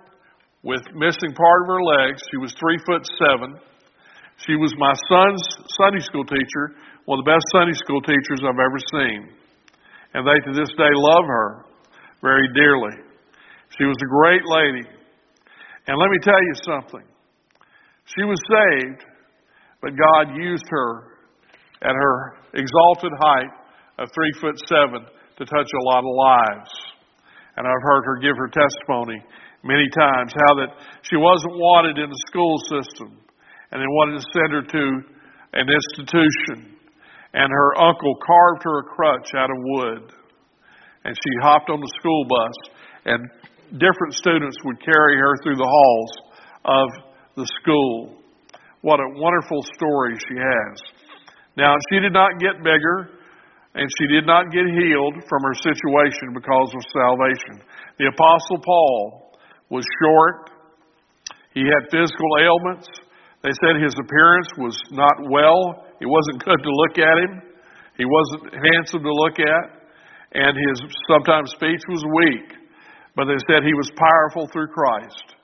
with 0.65 0.81
missing 0.97 1.29
part 1.37 1.61
of 1.61 1.67
her 1.69 1.83
legs. 1.85 2.17
She 2.33 2.41
was 2.41 2.57
three 2.57 2.81
foot 2.89 3.05
seven. 3.21 3.53
She 4.41 4.57
was 4.57 4.73
my 4.81 4.97
son's 5.13 5.45
Sunday 5.77 6.01
school 6.01 6.25
teacher, 6.25 6.73
one 7.05 7.21
of 7.21 7.25
the 7.25 7.37
best 7.37 7.45
Sunday 7.53 7.77
school 7.77 8.01
teachers 8.01 8.41
I've 8.49 8.57
ever 8.57 8.81
seen. 8.97 9.37
And 10.17 10.25
they 10.25 10.41
to 10.41 10.57
this 10.57 10.73
day 10.73 10.93
love 10.97 11.25
her 11.29 11.69
very 12.25 12.49
dearly. 12.57 12.97
She 13.77 13.85
was 13.85 13.97
a 14.01 14.09
great 14.09 14.41
lady. 14.49 14.89
And 15.85 16.01
let 16.01 16.09
me 16.09 16.17
tell 16.25 16.41
you 16.49 16.55
something. 16.65 17.05
She 18.17 18.25
was 18.25 18.41
saved, 18.49 19.05
but 19.85 19.93
God 19.93 20.33
used 20.33 20.65
her 20.65 21.10
at 21.81 21.95
her 21.95 22.37
exalted 22.53 23.13
height 23.19 23.51
of 23.99 24.09
three 24.13 24.33
foot 24.39 24.57
seven 24.67 25.05
to 25.37 25.43
touch 25.45 25.69
a 25.73 25.83
lot 25.85 26.03
of 26.05 26.13
lives. 26.13 26.71
And 27.57 27.67
I've 27.67 27.83
heard 27.83 28.03
her 28.05 28.17
give 28.21 28.37
her 28.37 28.49
testimony 28.49 29.23
many 29.63 29.87
times 29.97 30.33
how 30.47 30.55
that 30.55 30.73
she 31.03 31.17
wasn't 31.17 31.53
wanted 31.53 31.97
in 31.97 32.09
the 32.09 32.23
school 32.27 32.57
system 32.69 33.21
and 33.71 33.81
they 33.81 33.87
wanted 33.87 34.19
to 34.19 34.25
send 34.35 34.51
her 34.51 34.61
to 34.61 34.83
an 35.53 35.67
institution. 35.67 36.77
And 37.33 37.49
her 37.49 37.79
uncle 37.79 38.15
carved 38.25 38.63
her 38.63 38.79
a 38.79 38.83
crutch 38.83 39.31
out 39.35 39.49
of 39.49 39.57
wood. 39.57 40.11
And 41.03 41.15
she 41.15 41.31
hopped 41.41 41.69
on 41.69 41.79
the 41.79 41.91
school 41.97 42.25
bus, 42.27 42.75
and 43.05 43.79
different 43.79 44.13
students 44.13 44.57
would 44.65 44.83
carry 44.83 45.17
her 45.17 45.33
through 45.41 45.55
the 45.55 45.65
halls 45.65 46.11
of 46.65 46.89
the 47.37 47.47
school. 47.61 48.17
What 48.81 48.99
a 48.99 49.07
wonderful 49.15 49.63
story 49.73 50.17
she 50.19 50.35
has. 50.35 50.81
Now, 51.61 51.77
she 51.93 52.01
did 52.01 52.13
not 52.13 52.41
get 52.41 52.57
bigger, 52.65 53.21
and 53.77 53.85
she 54.01 54.09
did 54.09 54.25
not 54.25 54.49
get 54.49 54.65
healed 54.65 55.21
from 55.29 55.41
her 55.45 55.53
situation 55.61 56.33
because 56.33 56.73
of 56.73 56.81
salvation. 56.89 57.61
The 58.01 58.09
Apostle 58.09 58.65
Paul 58.65 59.37
was 59.69 59.85
short, 60.01 60.49
he 61.53 61.61
had 61.61 61.91
physical 61.93 62.31
ailments, 62.41 62.89
they 63.41 63.53
said 63.65 63.81
his 63.81 63.93
appearance 63.97 64.49
was 64.57 64.77
not 64.91 65.17
well. 65.29 65.85
It 65.99 66.05
wasn't 66.05 66.43
good 66.45 66.61
to 66.61 66.71
look 66.71 66.97
at 66.97 67.17
him. 67.25 67.41
He 67.97 68.05
wasn't 68.05 68.53
handsome 68.53 69.03
to 69.03 69.13
look 69.13 69.39
at. 69.39 69.65
And 70.33 70.55
his 70.55 70.77
sometimes 71.09 71.51
speech 71.51 71.81
was 71.89 72.03
weak. 72.05 72.57
But 73.15 73.25
they 73.25 73.41
said 73.49 73.65
he 73.65 73.73
was 73.73 73.91
powerful 73.97 74.47
through 74.53 74.67
Christ. 74.67 75.35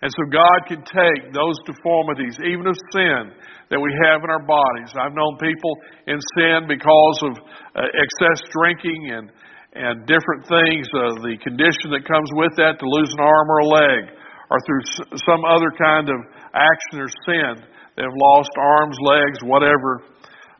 And 0.00 0.10
so 0.14 0.22
God 0.30 0.58
can 0.70 0.82
take 0.86 1.34
those 1.34 1.58
deformities, 1.66 2.38
even 2.38 2.70
of 2.70 2.78
sin, 2.94 3.34
that 3.70 3.80
we 3.82 3.90
have 4.06 4.22
in 4.22 4.30
our 4.30 4.46
bodies. 4.46 4.94
I've 4.94 5.14
known 5.14 5.34
people 5.42 5.74
in 6.06 6.18
sin 6.38 6.70
because 6.70 7.18
of 7.26 7.34
uh, 7.74 7.82
excess 7.82 8.38
drinking 8.54 9.10
and, 9.10 9.26
and 9.74 10.06
different 10.06 10.46
things, 10.46 10.86
uh, 10.94 11.18
the 11.26 11.34
condition 11.42 11.90
that 11.90 12.06
comes 12.06 12.30
with 12.38 12.54
that, 12.62 12.78
to 12.78 12.86
lose 12.86 13.10
an 13.10 13.22
arm 13.26 13.46
or 13.50 13.58
a 13.58 13.68
leg, 13.68 14.02
or 14.50 14.58
through 14.62 14.84
some 15.26 15.42
other 15.44 15.74
kind 15.74 16.08
of 16.08 16.18
action 16.54 17.02
or 17.02 17.10
sin. 17.26 17.66
They 17.98 18.06
have 18.06 18.14
lost 18.14 18.54
arms, 18.54 18.96
legs, 19.02 19.38
whatever, 19.42 20.06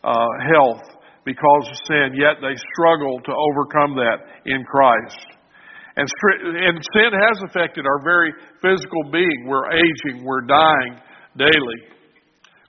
uh, 0.03 0.31
health 0.51 0.83
because 1.25 1.65
of 1.71 1.77
sin, 1.87 2.19
yet 2.19 2.43
they 2.43 2.57
struggle 2.75 3.21
to 3.23 3.33
overcome 3.33 3.95
that 4.03 4.19
in 4.47 4.65
Christ. 4.65 5.38
And, 5.99 6.07
and 6.07 6.79
sin 6.95 7.11
has 7.11 7.43
affected 7.51 7.83
our 7.83 7.99
very 8.07 8.31
physical 8.63 9.11
being. 9.11 9.51
We're 9.51 9.67
aging, 9.75 10.23
we're 10.23 10.47
dying 10.47 11.03
daily. 11.37 11.81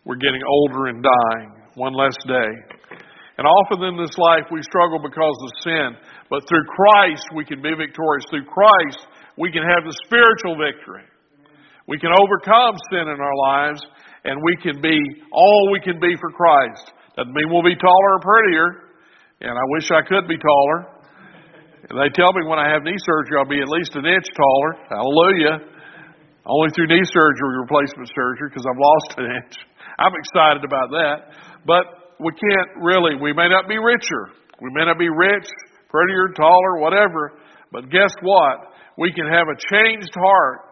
We're 0.04 0.18
getting 0.18 0.42
older 0.42 0.88
and 0.88 1.06
dying, 1.06 1.50
one 1.76 1.94
less 1.94 2.18
day. 2.26 2.52
And 3.38 3.46
often 3.46 3.86
in 3.86 4.02
this 4.02 4.18
life 4.18 4.50
we 4.50 4.66
struggle 4.66 4.98
because 4.98 5.38
of 5.46 5.52
sin, 5.62 5.90
but 6.30 6.42
through 6.50 6.66
Christ 6.74 7.24
we 7.36 7.46
can 7.46 7.62
be 7.62 7.70
victorious. 7.70 8.26
Through 8.34 8.50
Christ 8.50 9.06
we 9.38 9.52
can 9.54 9.62
have 9.62 9.86
the 9.86 9.94
spiritual 10.10 10.58
victory. 10.58 11.06
We 11.88 12.00
can 12.00 12.10
overcome 12.10 12.76
sin 12.90 13.14
in 13.14 13.20
our 13.22 13.38
lives, 13.46 13.82
and 14.26 14.42
we 14.42 14.58
can 14.58 14.82
be 14.82 14.98
all 15.32 15.70
we 15.72 15.80
can 15.80 16.00
be 16.02 16.18
for 16.20 16.32
Christ. 16.34 16.94
Doesn't 17.16 17.34
mean 17.34 17.50
we'll 17.50 17.64
be 17.64 17.78
taller 17.78 18.12
or 18.18 18.22
prettier, 18.26 18.68
and 19.42 19.54
I 19.54 19.66
wish 19.78 19.92
I 19.92 20.02
could 20.02 20.28
be 20.28 20.38
taller. 20.38 20.99
They 21.90 22.10
tell 22.14 22.30
me 22.38 22.46
when 22.46 22.62
I 22.62 22.70
have 22.70 22.86
knee 22.86 22.98
surgery, 22.98 23.36
I'll 23.42 23.50
be 23.50 23.62
at 23.62 23.70
least 23.70 23.98
an 23.98 24.06
inch 24.06 24.30
taller. 24.38 24.72
Hallelujah. 24.94 25.58
Only 26.46 26.70
through 26.78 26.88
knee 26.88 27.06
surgery, 27.06 27.54
replacement 27.66 28.10
surgery, 28.14 28.50
because 28.54 28.66
I've 28.70 28.78
lost 28.78 29.10
an 29.18 29.26
inch. 29.26 29.54
I'm 29.98 30.14
excited 30.14 30.62
about 30.62 30.94
that. 30.94 31.18
But 31.66 32.14
we 32.22 32.30
can't 32.38 32.86
really, 32.86 33.18
we 33.18 33.34
may 33.34 33.50
not 33.50 33.68
be 33.68 33.82
richer. 33.82 34.30
We 34.62 34.70
may 34.74 34.86
not 34.86 35.00
be 35.00 35.10
rich, 35.10 35.50
prettier, 35.90 36.30
taller, 36.38 36.78
whatever. 36.78 37.34
But 37.72 37.90
guess 37.90 38.14
what? 38.22 38.70
We 38.98 39.12
can 39.12 39.26
have 39.26 39.50
a 39.50 39.58
changed 39.74 40.14
heart 40.14 40.70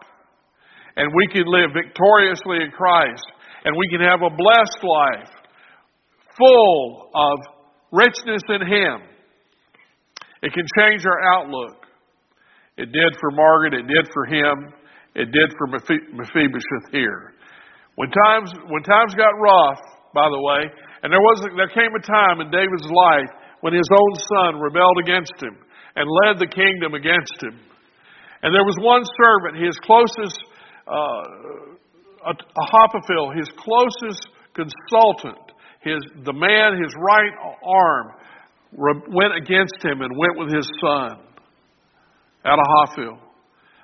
and 0.98 1.14
we 1.14 1.26
can 1.28 1.46
live 1.46 1.70
victoriously 1.72 2.58
in 2.58 2.70
Christ, 2.72 3.22
and 3.64 3.76
we 3.76 3.88
can 3.88 4.00
have 4.00 4.20
a 4.20 4.34
blessed 4.34 4.82
life 4.82 5.30
full 6.36 7.10
of 7.14 7.38
richness 7.92 8.42
in 8.48 8.66
Him. 8.66 9.00
It 10.42 10.52
can 10.52 10.64
change 10.78 11.04
our 11.06 11.20
outlook. 11.34 11.86
It 12.76 12.92
did 12.92 13.16
for 13.18 13.30
Margaret, 13.32 13.74
it 13.74 13.86
did 13.88 14.06
for 14.14 14.24
him, 14.24 14.72
it 15.14 15.32
did 15.32 15.50
for 15.58 15.66
Mephibosheth 15.66 16.92
here. 16.92 17.34
When 17.96 18.10
times, 18.10 18.52
when 18.70 18.82
times 18.84 19.14
got 19.14 19.34
rough, 19.42 19.82
by 20.14 20.30
the 20.30 20.40
way, 20.40 20.62
and 21.02 21.12
there 21.12 21.20
was 21.20 21.42
there 21.42 21.68
came 21.74 21.90
a 21.90 22.02
time 22.02 22.40
in 22.40 22.50
David's 22.50 22.86
life 22.86 23.30
when 23.60 23.74
his 23.74 23.88
own 23.90 24.12
son 24.30 24.60
rebelled 24.60 24.98
against 25.02 25.34
him 25.42 25.58
and 25.96 26.06
led 26.22 26.38
the 26.38 26.46
kingdom 26.46 26.94
against 26.94 27.42
him. 27.42 27.58
And 28.42 28.54
there 28.54 28.62
was 28.62 28.78
one 28.78 29.02
servant, 29.02 29.58
his 29.58 29.74
closest 29.82 30.38
uh, 30.86 31.22
Ahithophel, 32.22 33.34
his 33.34 33.50
closest 33.58 34.28
consultant, 34.54 35.42
his, 35.82 35.98
the 36.24 36.32
man, 36.32 36.78
his 36.82 36.94
right 36.98 37.34
arm, 37.62 38.12
went 38.72 39.34
against 39.36 39.80
him 39.82 40.02
and 40.02 40.12
went 40.16 40.38
with 40.38 40.52
his 40.52 40.68
son, 40.80 41.18
Ahithophel. 42.44 43.18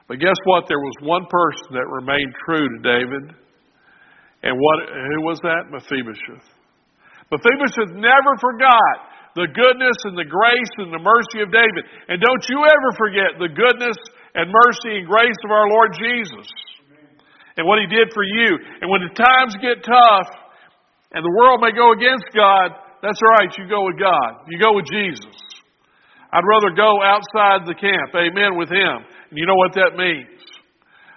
But 0.08 0.20
guess 0.20 0.36
what? 0.44 0.64
There 0.68 0.78
was 0.80 0.96
one 1.00 1.24
person 1.30 1.80
that 1.80 1.88
remained 1.88 2.34
true 2.44 2.68
to 2.68 2.78
David. 2.84 3.24
And 4.44 4.60
what, 4.60 4.78
who 4.84 5.24
was 5.24 5.40
that? 5.40 5.72
Mephibosheth. 5.72 6.44
Mephibosheth 7.32 7.96
never 7.96 8.32
forgot 8.36 9.08
the 9.34 9.48
goodness 9.48 9.98
and 10.04 10.14
the 10.14 10.28
grace 10.28 10.74
and 10.78 10.92
the 10.92 11.00
mercy 11.00 11.40
of 11.40 11.48
David. 11.48 11.82
And 12.12 12.20
don't 12.20 12.44
you 12.52 12.60
ever 12.62 12.90
forget 13.00 13.40
the 13.40 13.48
goodness 13.48 13.96
and 14.36 14.52
mercy 14.52 15.00
and 15.00 15.08
grace 15.08 15.40
of 15.42 15.50
our 15.50 15.66
Lord 15.72 15.96
Jesus 15.96 16.46
and 17.56 17.64
what 17.66 17.80
He 17.80 17.88
did 17.88 18.12
for 18.12 18.22
you. 18.22 18.60
And 18.84 18.92
when 18.92 19.00
the 19.02 19.14
times 19.16 19.56
get 19.64 19.80
tough 19.82 20.28
and 21.16 21.24
the 21.24 21.34
world 21.40 21.64
may 21.64 21.72
go 21.72 21.96
against 21.96 22.28
God, 22.36 22.83
that's 23.04 23.20
right. 23.36 23.52
You 23.60 23.68
go 23.68 23.84
with 23.84 24.00
God. 24.00 24.48
You 24.48 24.56
go 24.56 24.72
with 24.72 24.88
Jesus. 24.88 25.36
I'd 26.32 26.48
rather 26.48 26.72
go 26.72 27.04
outside 27.04 27.68
the 27.68 27.76
camp, 27.76 28.10
amen, 28.16 28.56
with 28.56 28.72
Him. 28.72 28.96
And 29.28 29.36
you 29.36 29.44
know 29.44 29.54
what 29.60 29.76
that 29.76 29.94
means. 29.94 30.40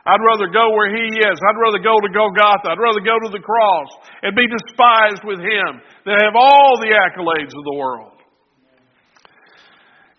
I'd 0.04 0.22
rather 0.22 0.52
go 0.52 0.76
where 0.76 0.92
He 0.92 1.08
is. 1.16 1.36
I'd 1.40 1.58
rather 1.64 1.80
go 1.80 1.96
to 1.96 2.10
Golgotha. 2.12 2.76
I'd 2.76 2.84
rather 2.84 3.00
go 3.00 3.16
to 3.16 3.32
the 3.32 3.42
cross 3.42 3.90
and 4.22 4.36
be 4.36 4.46
despised 4.46 5.24
with 5.24 5.40
Him 5.40 5.80
than 6.04 6.20
have 6.20 6.36
all 6.36 6.76
the 6.84 6.92
accolades 6.92 7.56
of 7.56 7.64
the 7.64 7.78
world. 7.80 8.20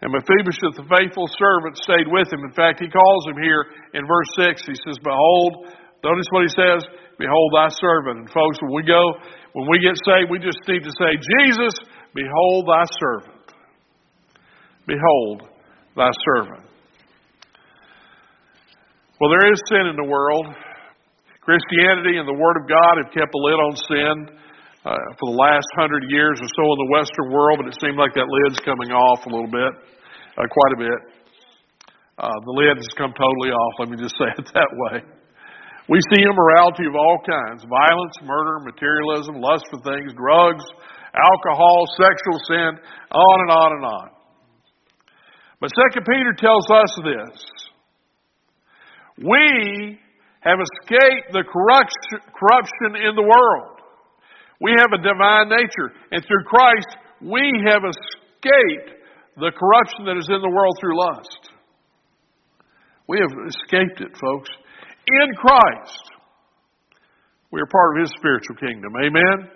And 0.00 0.14
Mephibosheth, 0.14 0.78
the 0.78 0.88
faithful 0.88 1.28
servant, 1.36 1.76
stayed 1.76 2.06
with 2.06 2.30
him. 2.30 2.46
In 2.46 2.54
fact, 2.54 2.78
he 2.78 2.86
calls 2.86 3.26
him 3.26 3.34
here 3.42 3.66
in 3.94 4.06
verse 4.06 4.30
6. 4.38 4.62
He 4.62 4.78
says, 4.86 4.94
Behold, 5.02 5.74
Notice 6.04 6.26
what 6.30 6.46
he 6.46 6.52
says, 6.54 6.86
Behold 7.18 7.50
thy 7.54 7.68
servant. 7.74 8.22
And 8.22 8.30
folks, 8.30 8.58
when 8.62 8.70
we 8.70 8.86
go, 8.86 9.02
when 9.52 9.66
we 9.70 9.78
get 9.80 9.96
saved, 10.04 10.30
we 10.30 10.38
just 10.38 10.60
need 10.68 10.84
to 10.84 10.92
say, 10.98 11.10
Jesus, 11.16 11.74
behold 12.14 12.68
thy 12.68 12.84
servant. 13.00 13.38
Behold 14.86 15.42
thy 15.96 16.10
servant. 16.24 16.64
Well, 19.20 19.30
there 19.30 19.52
is 19.52 19.60
sin 19.68 19.90
in 19.90 19.96
the 19.96 20.06
world. 20.06 20.46
Christianity 21.42 22.20
and 22.20 22.28
the 22.28 22.36
Word 22.36 22.56
of 22.60 22.68
God 22.68 23.02
have 23.02 23.10
kept 23.10 23.32
a 23.34 23.40
lid 23.40 23.58
on 23.58 23.72
sin 23.88 24.14
uh, 24.84 24.94
for 25.18 25.32
the 25.32 25.38
last 25.38 25.66
hundred 25.76 26.04
years 26.08 26.38
or 26.40 26.46
so 26.46 26.62
in 26.62 26.78
the 26.86 26.90
Western 26.92 27.32
world, 27.32 27.58
but 27.58 27.66
it 27.66 27.76
seems 27.80 27.96
like 27.96 28.14
that 28.14 28.28
lid's 28.28 28.60
coming 28.62 28.92
off 28.92 29.26
a 29.26 29.30
little 29.32 29.50
bit, 29.50 29.72
uh, 30.38 30.46
quite 30.46 30.72
a 30.76 30.80
bit. 30.86 31.00
Uh, 32.18 32.36
the 32.46 32.54
lid 32.54 32.76
has 32.76 32.86
come 32.96 33.12
totally 33.16 33.50
off, 33.50 33.72
let 33.80 33.88
me 33.90 33.96
just 33.96 34.14
say 34.20 34.30
it 34.38 34.46
that 34.54 34.70
way. 34.72 35.17
We 35.88 35.98
see 36.12 36.22
immorality 36.22 36.84
of 36.84 36.94
all 36.94 37.18
kinds 37.24 37.64
violence, 37.64 38.14
murder, 38.22 38.60
materialism, 38.60 39.40
lust 39.40 39.64
for 39.70 39.80
things, 39.80 40.12
drugs, 40.12 40.64
alcohol, 41.16 41.86
sexual 41.96 42.38
sin, 42.46 42.78
on 43.10 43.36
and 43.40 43.50
on 43.50 43.72
and 43.72 43.84
on. 43.84 44.08
But 45.60 45.70
Second 45.74 46.06
Peter 46.06 46.32
tells 46.36 46.70
us 46.70 46.92
this. 47.02 47.44
We 49.18 49.98
have 50.40 50.58
escaped 50.60 51.32
the 51.32 51.42
corruption 51.42 53.02
in 53.02 53.16
the 53.16 53.22
world. 53.22 53.80
We 54.60 54.72
have 54.76 54.92
a 54.92 55.02
divine 55.02 55.48
nature. 55.48 55.90
And 56.12 56.22
through 56.22 56.44
Christ, 56.44 56.96
we 57.20 57.42
have 57.68 57.82
escaped 57.82 58.90
the 59.36 59.50
corruption 59.56 60.04
that 60.06 60.16
is 60.18 60.28
in 60.28 60.40
the 60.40 60.50
world 60.50 60.76
through 60.80 60.98
lust. 60.98 61.50
We 63.08 63.18
have 63.18 63.32
escaped 63.48 64.00
it, 64.00 64.16
folks. 64.20 64.50
In 65.08 65.28
Christ, 65.36 66.04
we 67.50 67.60
are 67.60 67.70
part 67.72 67.96
of 67.96 68.04
His 68.04 68.12
spiritual 68.16 68.56
kingdom. 68.56 68.92
Amen? 68.96 69.48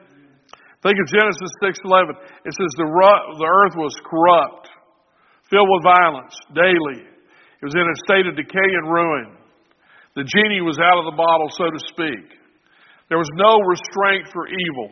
Think 0.83 0.99
of 0.99 1.07
Genesis 1.13 1.53
6.11. 1.63 2.11
It 2.43 2.53
says 2.59 2.73
the, 2.75 2.89
the 2.91 3.47
earth 3.47 3.77
was 3.79 3.95
corrupt, 4.03 4.67
filled 5.47 5.71
with 5.71 5.87
violence 5.87 6.35
daily. 6.57 7.07
It 7.07 7.65
was 7.65 7.79
in 7.79 7.87
a 7.87 7.97
state 8.03 8.27
of 8.27 8.35
decay 8.35 8.71
and 8.83 8.91
ruin. 8.91 9.39
The 10.19 10.27
genie 10.27 10.61
was 10.61 10.83
out 10.83 10.99
of 10.99 11.07
the 11.07 11.17
bottle, 11.17 11.49
so 11.55 11.71
to 11.71 11.81
speak. 11.95 12.27
There 13.09 13.23
was 13.23 13.31
no 13.39 13.63
restraint 13.63 14.27
for 14.35 14.51
evil. 14.51 14.91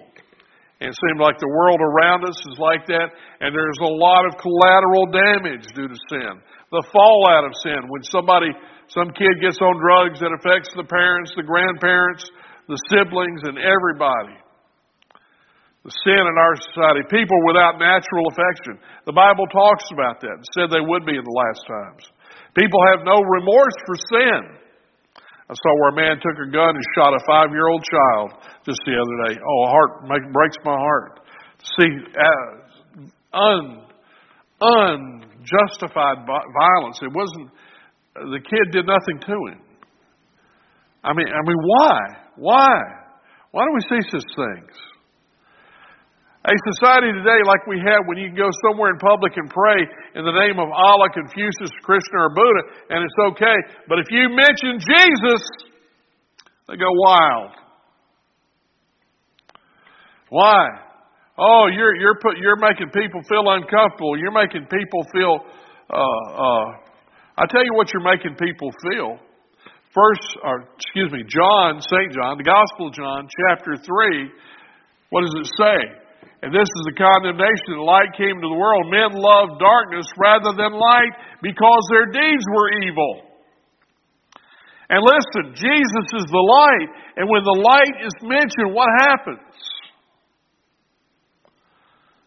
And 0.80 0.88
it 0.88 0.96
seemed 0.96 1.20
like 1.20 1.36
the 1.36 1.50
world 1.50 1.80
around 1.82 2.24
us 2.24 2.38
is 2.40 2.56
like 2.56 2.88
that, 2.88 3.12
and 3.44 3.52
there's 3.52 3.82
a 3.84 3.92
lot 4.00 4.24
of 4.24 4.40
collateral 4.40 5.12
damage 5.12 5.66
due 5.76 5.88
to 5.88 5.98
sin. 6.08 6.40
The 6.72 6.86
fallout 6.88 7.44
of 7.44 7.52
sin. 7.60 7.84
When 7.84 8.00
somebody, 8.08 8.48
some 8.90 9.14
kid 9.14 9.38
gets 9.38 9.58
on 9.62 9.78
drugs 9.78 10.18
that 10.18 10.34
affects 10.34 10.70
the 10.74 10.86
parents, 10.86 11.30
the 11.38 11.46
grandparents, 11.46 12.26
the 12.66 12.78
siblings, 12.90 13.42
and 13.46 13.58
everybody. 13.58 14.34
The 15.86 15.94
sin 16.04 16.20
in 16.20 16.36
our 16.36 16.56
society. 16.60 17.06
People 17.08 17.40
without 17.48 17.80
natural 17.80 18.28
affection. 18.28 18.76
The 19.06 19.16
Bible 19.16 19.48
talks 19.48 19.88
about 19.94 20.20
that 20.20 20.36
and 20.42 20.46
said 20.52 20.68
they 20.68 20.84
would 20.84 21.08
be 21.08 21.16
in 21.16 21.24
the 21.24 21.38
last 21.40 21.62
times. 21.64 22.04
People 22.52 22.80
have 22.92 23.00
no 23.06 23.16
remorse 23.16 23.78
for 23.86 23.96
sin. 24.12 24.42
I 25.50 25.54
saw 25.54 25.72
where 25.80 25.90
a 25.90 25.98
man 25.98 26.16
took 26.22 26.36
a 26.36 26.50
gun 26.50 26.76
and 26.76 26.86
shot 26.94 27.14
a 27.14 27.20
five 27.26 27.50
year 27.50 27.66
old 27.66 27.82
child 27.82 28.28
just 28.66 28.78
the 28.86 28.94
other 28.94 29.16
day. 29.30 29.40
Oh, 29.40 29.66
heart 29.66 30.06
make, 30.06 30.32
breaks 30.32 30.58
my 30.62 30.76
heart. 30.76 31.20
See, 31.78 31.90
uh, 32.14 32.46
un, 33.34 33.82
unjustified 34.60 36.26
violence. 36.26 37.00
It 37.02 37.12
wasn't, 37.12 37.50
the 38.28 38.40
kid 38.40 38.72
did 38.72 38.86
nothing 38.86 39.18
to 39.26 39.36
him. 39.52 39.60
I 41.02 41.12
mean, 41.12 41.28
I 41.28 41.40
mean, 41.48 41.56
why? 41.64 41.98
Why? 42.36 42.76
Why 43.52 43.64
do 43.64 43.72
we 43.72 43.80
see 43.88 44.02
such 44.10 44.28
things? 44.36 44.74
A 46.44 46.54
society 46.72 47.12
today 47.12 47.40
like 47.44 47.66
we 47.66 47.76
have 47.84 48.08
when 48.08 48.16
you 48.16 48.28
can 48.28 48.36
go 48.36 48.48
somewhere 48.68 48.90
in 48.90 48.98
public 48.98 49.36
and 49.36 49.48
pray 49.50 49.80
in 50.16 50.24
the 50.24 50.32
name 50.32 50.58
of 50.58 50.68
Allah, 50.72 51.08
Confucius, 51.12 51.72
Krishna, 51.84 52.16
or 52.16 52.30
Buddha, 52.32 52.62
and 52.90 53.04
it's 53.04 53.20
okay. 53.32 53.56
But 53.88 53.98
if 53.98 54.06
you 54.10 54.28
mention 54.32 54.80
Jesus, 54.80 55.42
they 56.68 56.76
go 56.76 56.88
wild. 56.88 57.52
Why? 60.30 60.68
Oh, 61.36 61.66
you're 61.72 61.94
you're 61.96 62.18
put, 62.22 62.38
you're 62.38 62.56
making 62.56 62.88
people 62.88 63.20
feel 63.28 63.44
uncomfortable. 63.50 64.16
You're 64.18 64.32
making 64.32 64.64
people 64.64 65.04
feel. 65.12 65.40
Uh, 65.92 66.40
uh, 66.40 66.89
I 67.40 67.48
tell 67.48 67.64
you 67.64 67.72
what, 67.72 67.88
you're 67.88 68.04
making 68.04 68.36
people 68.36 68.68
feel. 68.84 69.16
First, 69.96 70.28
or 70.44 70.68
excuse 70.76 71.08
me, 71.08 71.24
John, 71.24 71.80
Saint 71.80 72.12
John, 72.12 72.36
the 72.36 72.44
Gospel 72.44 72.92
John, 72.92 73.26
chapter 73.48 73.80
three. 73.80 74.28
What 75.08 75.24
does 75.24 75.32
it 75.32 75.48
say? 75.56 75.78
And 76.44 76.52
this 76.52 76.68
is 76.68 76.84
the 76.84 76.96
condemnation. 77.00 77.80
Light 77.80 78.12
came 78.12 78.36
to 78.36 78.48
the 78.48 78.60
world. 78.60 78.92
Men 78.92 79.16
loved 79.16 79.56
darkness 79.58 80.04
rather 80.20 80.52
than 80.52 80.76
light 80.76 81.16
because 81.40 81.82
their 81.88 82.12
deeds 82.12 82.44
were 82.52 82.68
evil. 82.84 83.24
And 84.90 85.00
listen, 85.00 85.56
Jesus 85.56 86.06
is 86.20 86.26
the 86.28 86.44
light. 86.44 86.88
And 87.16 87.28
when 87.28 87.44
the 87.44 87.56
light 87.56 88.04
is 88.04 88.12
mentioned, 88.20 88.74
what 88.74 88.88
happens? 89.00 89.48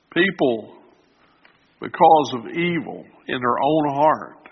People, 0.10 0.74
because 1.80 2.34
of 2.34 2.50
evil 2.50 3.06
in 3.28 3.40
their 3.40 3.60
own 3.62 3.94
heart, 3.94 4.43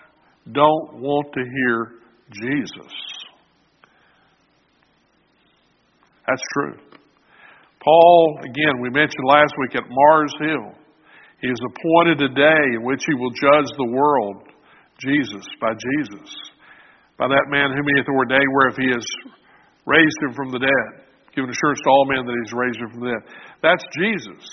don't 0.50 1.00
want 1.00 1.28
to 1.34 1.40
hear 1.40 1.92
Jesus. 2.32 2.92
That's 6.26 6.42
true. 6.54 6.78
Paul, 7.84 8.38
again, 8.42 8.80
we 8.80 8.90
mentioned 8.90 9.26
last 9.26 9.52
week 9.58 9.74
at 9.76 9.82
Mars 9.88 10.34
Hill, 10.40 10.74
he 11.40 11.48
is 11.48 11.58
appointed 11.58 12.22
a 12.22 12.34
day 12.34 12.62
in 12.78 12.84
which 12.84 13.02
he 13.06 13.14
will 13.14 13.30
judge 13.30 13.66
the 13.76 13.90
world, 13.90 14.46
Jesus, 14.98 15.42
by 15.60 15.74
Jesus, 15.74 16.30
by 17.18 17.26
that 17.26 17.46
man 17.50 17.74
whom 17.74 17.82
he 17.82 17.98
hath 17.98 18.06
ordained, 18.06 18.50
whereof 18.54 18.76
he 18.78 18.86
has 18.94 19.06
raised 19.86 20.18
him 20.22 20.34
from 20.34 20.50
the 20.50 20.60
dead, 20.62 21.04
given 21.34 21.50
assurance 21.50 21.80
to 21.82 21.90
all 21.90 22.06
men 22.06 22.24
that 22.24 22.36
he's 22.44 22.54
raised 22.54 22.78
him 22.78 22.90
from 22.90 23.00
the 23.00 23.10
dead. 23.10 23.24
That's 23.62 23.84
Jesus. 23.98 24.46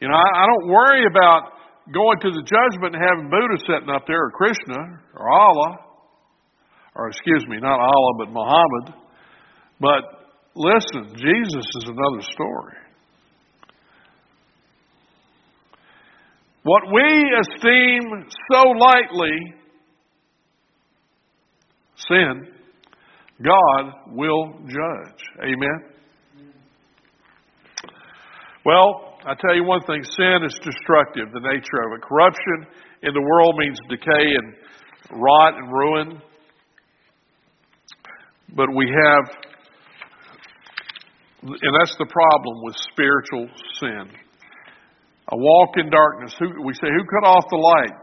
You 0.00 0.08
know, 0.08 0.14
I, 0.14 0.28
I 0.42 0.44
don't 0.46 0.66
worry 0.68 1.04
about 1.06 1.59
going 1.92 2.20
to 2.20 2.30
the 2.30 2.42
judgment 2.42 2.94
and 2.94 3.02
having 3.02 3.30
Buddha 3.30 3.58
sitting 3.66 3.90
up 3.90 4.06
there, 4.06 4.24
or 4.26 4.30
Krishna, 4.30 5.00
or 5.14 5.30
Allah, 5.30 5.78
or 6.94 7.08
excuse 7.08 7.46
me, 7.48 7.58
not 7.60 7.78
Allah, 7.80 8.12
but 8.18 8.30
Muhammad. 8.30 8.94
But 9.80 10.20
Listen, 10.54 11.14
Jesus 11.14 11.64
is 11.76 11.84
another 11.84 12.22
story. 12.32 12.74
What 16.62 16.82
we 16.92 17.36
esteem 17.40 18.28
so 18.52 18.68
lightly, 18.70 19.54
sin, 21.96 22.48
God 23.42 23.92
will 24.08 24.52
judge. 24.66 25.22
Amen? 25.42 25.84
Well, 28.66 29.09
I 29.26 29.34
tell 29.34 29.54
you 29.54 29.64
one 29.64 29.82
thing 29.82 30.02
sin 30.02 30.40
is 30.44 30.58
destructive, 30.64 31.28
the 31.32 31.40
nature 31.40 31.80
of 31.84 31.92
it. 31.92 32.02
Corruption 32.02 32.66
in 33.02 33.12
the 33.12 33.20
world 33.20 33.54
means 33.58 33.78
decay 33.88 34.32
and 34.32 34.54
rot 35.20 35.54
and 35.54 35.70
ruin. 35.70 36.22
But 38.56 38.74
we 38.74 38.86
have 38.88 39.24
and 41.42 41.72
that's 41.80 41.96
the 41.96 42.04
problem 42.04 42.54
with 42.64 42.76
spiritual 42.92 43.48
sin. 43.80 44.12
A 45.32 45.36
walk 45.36 45.70
in 45.76 45.88
darkness. 45.88 46.34
Who, 46.38 46.64
we 46.64 46.74
say, 46.74 46.88
who 46.92 47.04
cut 47.08 47.26
off 47.26 47.44
the 47.48 47.56
light? 47.56 47.96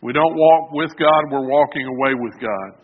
We 0.00 0.12
don't 0.12 0.34
walk 0.34 0.72
with 0.72 0.96
God, 0.98 1.30
we're 1.30 1.46
walking 1.46 1.86
away 1.86 2.14
with 2.14 2.40
God. 2.40 2.80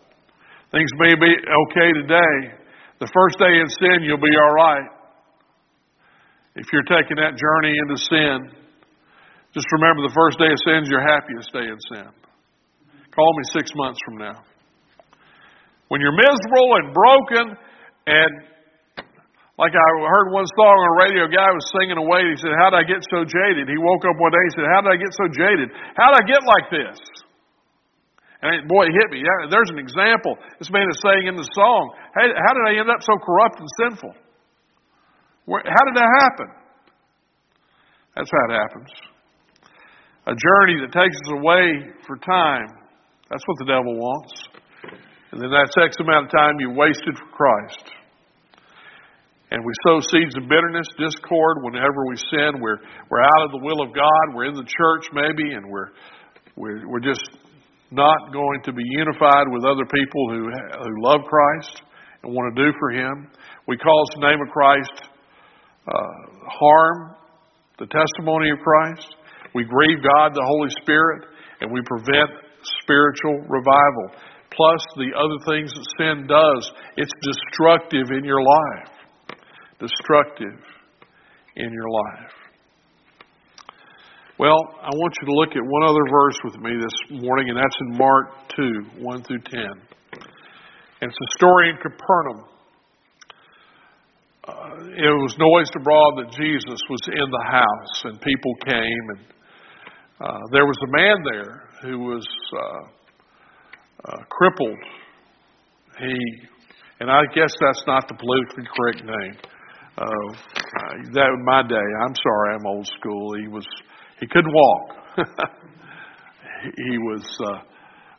Things 0.71 0.89
may 0.99 1.15
be 1.15 1.33
okay 1.33 1.89
today. 1.93 2.53
The 2.99 3.09
first 3.11 3.39
day 3.39 3.59
in 3.59 3.67
sin, 3.69 4.03
you'll 4.03 4.21
be 4.21 4.35
all 4.37 4.53
right. 4.53 4.98
If 6.59 6.67
you're 6.75 6.91
taking 6.91 7.15
that 7.23 7.39
journey 7.39 7.71
into 7.71 7.95
sin, 7.95 8.51
just 9.55 9.63
remember 9.79 10.03
the 10.03 10.11
first 10.11 10.35
day 10.35 10.51
of 10.51 10.59
sin 10.67 10.83
is 10.83 10.91
your 10.91 10.99
happiest 10.99 11.55
day 11.55 11.71
in 11.71 11.79
sin. 11.87 12.11
Call 13.15 13.31
me 13.31 13.43
six 13.55 13.71
months 13.79 13.95
from 14.03 14.19
now. 14.19 14.43
When 15.87 16.03
you're 16.03 16.13
miserable 16.19 16.69
and 16.83 16.85
broken 16.91 17.45
and 18.11 18.31
like 19.55 19.75
I 19.75 19.87
heard 20.03 20.35
one 20.35 20.47
song 20.55 20.71
on 20.71 20.85
the 20.87 20.97
radio, 21.07 21.21
a 21.27 21.31
guy 21.31 21.47
was 21.51 21.63
singing 21.75 21.99
away. 21.99 22.27
He 22.31 22.39
said, 22.39 22.51
How 22.59 22.71
did 22.71 22.79
I 22.79 22.85
get 22.87 23.03
so 23.07 23.23
jaded? 23.23 23.67
He 23.67 23.79
woke 23.79 24.03
up 24.07 24.15
one 24.19 24.31
day 24.31 24.43
and 24.43 24.55
said, 24.55 24.67
How 24.71 24.79
did 24.83 24.91
I 24.95 24.99
get 24.99 25.11
so 25.15 25.25
jaded? 25.31 25.67
How 25.95 26.11
did 26.11 26.17
I 26.19 26.25
get 26.27 26.41
like 26.43 26.67
this? 26.71 26.95
And 28.39 28.67
boy, 28.71 28.87
it 28.87 28.95
hit 28.95 29.15
me. 29.15 29.23
There's 29.47 29.71
an 29.71 29.79
example. 29.79 30.39
This 30.59 30.71
man 30.71 30.87
is 30.91 30.99
saying 31.03 31.27
in 31.27 31.35
the 31.35 31.47
song, 31.55 31.91
Hey, 32.19 32.31
how 32.31 32.51
did 32.55 32.65
I 32.67 32.79
end 32.79 32.87
up 32.87 33.03
so 33.03 33.15
corrupt 33.19 33.59
and 33.59 33.67
sinful? 33.83 34.11
How 35.49 35.83
did 35.85 35.95
that 35.95 36.11
happen? 36.21 36.47
That's 38.15 38.29
how 38.29 38.53
it 38.53 38.57
happens. 38.57 38.89
A 40.27 40.35
journey 40.35 40.77
that 40.85 40.93
takes 40.93 41.15
us 41.15 41.31
away 41.31 41.93
for 42.05 42.17
time. 42.17 42.67
That's 43.29 43.43
what 43.45 43.57
the 43.59 43.65
devil 43.65 43.95
wants. 43.95 44.33
And 45.31 45.41
then 45.41 45.49
that 45.49 45.69
X 45.81 45.95
amount 45.99 46.25
of 46.25 46.31
time 46.31 46.55
you 46.59 46.71
wasted 46.71 47.17
for 47.17 47.29
Christ 47.33 47.91
and 49.51 49.65
we 49.65 49.73
sow 49.83 49.99
seeds 50.13 50.37
of 50.37 50.45
bitterness, 50.45 50.85
discord 50.97 51.65
whenever 51.65 52.05
we 52.05 52.15
sin. 52.29 52.61
We're, 52.61 52.77
we're 53.09 53.21
out 53.21 53.41
of 53.45 53.51
the 53.51 53.61
will 53.65 53.81
of 53.81 53.93
God. 53.93 54.35
We're 54.35 54.45
in 54.45 54.53
the 54.53 54.67
church 54.69 55.09
maybe, 55.13 55.53
and 55.53 55.65
we're, 55.69 55.89
we're, 56.55 56.87
we're 56.87 57.01
just 57.01 57.25
not 57.89 58.31
going 58.31 58.61
to 58.65 58.73
be 58.73 58.83
unified 58.85 59.49
with 59.49 59.65
other 59.65 59.85
people 59.89 60.29
who, 60.29 60.49
who 60.53 60.93
love 61.01 61.21
Christ 61.25 61.81
and 62.21 62.33
want 62.33 62.55
to 62.55 62.63
do 62.63 62.69
for 62.77 62.91
Him. 62.91 63.27
We 63.67 63.77
cause 63.77 64.07
the 64.13 64.29
name 64.29 64.39
of 64.39 64.53
Christ 64.53 65.08
uh, 65.89 66.47
harm 66.47 67.15
the 67.79 67.87
testimony 67.87 68.51
of 68.51 68.59
Christ. 68.59 69.15
We 69.55 69.65
grieve 69.65 69.97
God, 70.03 70.33
the 70.33 70.45
Holy 70.45 70.69
Spirit, 70.81 71.25
and 71.61 71.71
we 71.71 71.81
prevent 71.81 72.29
spiritual 72.83 73.41
revival. 73.49 74.13
Plus, 74.53 74.81
the 74.97 75.11
other 75.17 75.39
things 75.45 75.73
that 75.73 75.85
sin 75.97 76.27
does, 76.27 76.71
it's 76.97 77.13
destructive 77.23 78.11
in 78.15 78.23
your 78.23 78.41
life 78.41 78.99
destructive 79.79 80.59
in 81.55 81.71
your 81.71 81.89
life. 81.89 82.35
Well, 84.37 84.59
I 84.81 84.87
want 84.87 85.13
you 85.19 85.27
to 85.27 85.33
look 85.33 85.51
at 85.55 85.63
one 85.63 85.83
other 85.83 86.05
verse 86.11 86.39
with 86.43 86.55
me 86.63 86.71
this 86.79 87.21
morning, 87.23 87.49
and 87.49 87.57
that's 87.57 87.75
in 87.81 87.97
Mark 87.97 88.27
2 88.55 89.03
1 89.03 89.23
through 89.23 89.41
10. 89.51 89.61
And 91.01 91.11
it's 91.11 91.17
a 91.17 91.31
story 91.37 91.69
in 91.71 91.75
Capernaum. 91.77 92.48
Uh, 94.49 94.89
it 94.97 95.13
was 95.21 95.35
noised 95.37 95.75
abroad 95.75 96.17
that 96.17 96.31
Jesus 96.31 96.79
was 96.89 97.01
in 97.07 97.29
the 97.29 97.45
house, 97.45 98.03
and 98.05 98.21
people 98.21 98.53
came, 98.65 99.03
and 99.15 99.21
uh, 100.21 100.39
there 100.51 100.65
was 100.65 100.77
a 100.87 100.91
man 100.91 101.17
there 101.31 101.69
who 101.81 101.99
was 101.99 102.27
uh, 102.53 104.09
uh 104.09 104.23
crippled 104.29 104.79
he, 105.99 106.15
and 107.01 107.11
I 107.11 107.23
guess 107.35 107.51
that's 107.59 107.83
not 107.85 108.07
the 108.07 108.15
politically 108.15 108.63
correct 108.75 109.03
name. 109.03 109.35
Uh, 109.97 110.27
that 111.13 111.27
was 111.27 111.41
my 111.43 111.61
day. 111.67 111.75
I'm 111.75 112.15
sorry, 112.15 112.55
I'm 112.55 112.65
old 112.65 112.87
school. 112.99 113.35
He 113.35 113.47
was, 113.47 113.67
he 114.19 114.27
couldn't 114.27 114.53
walk. 114.53 114.95
he 116.77 116.97
was 116.99 117.25
uh, 117.43 117.59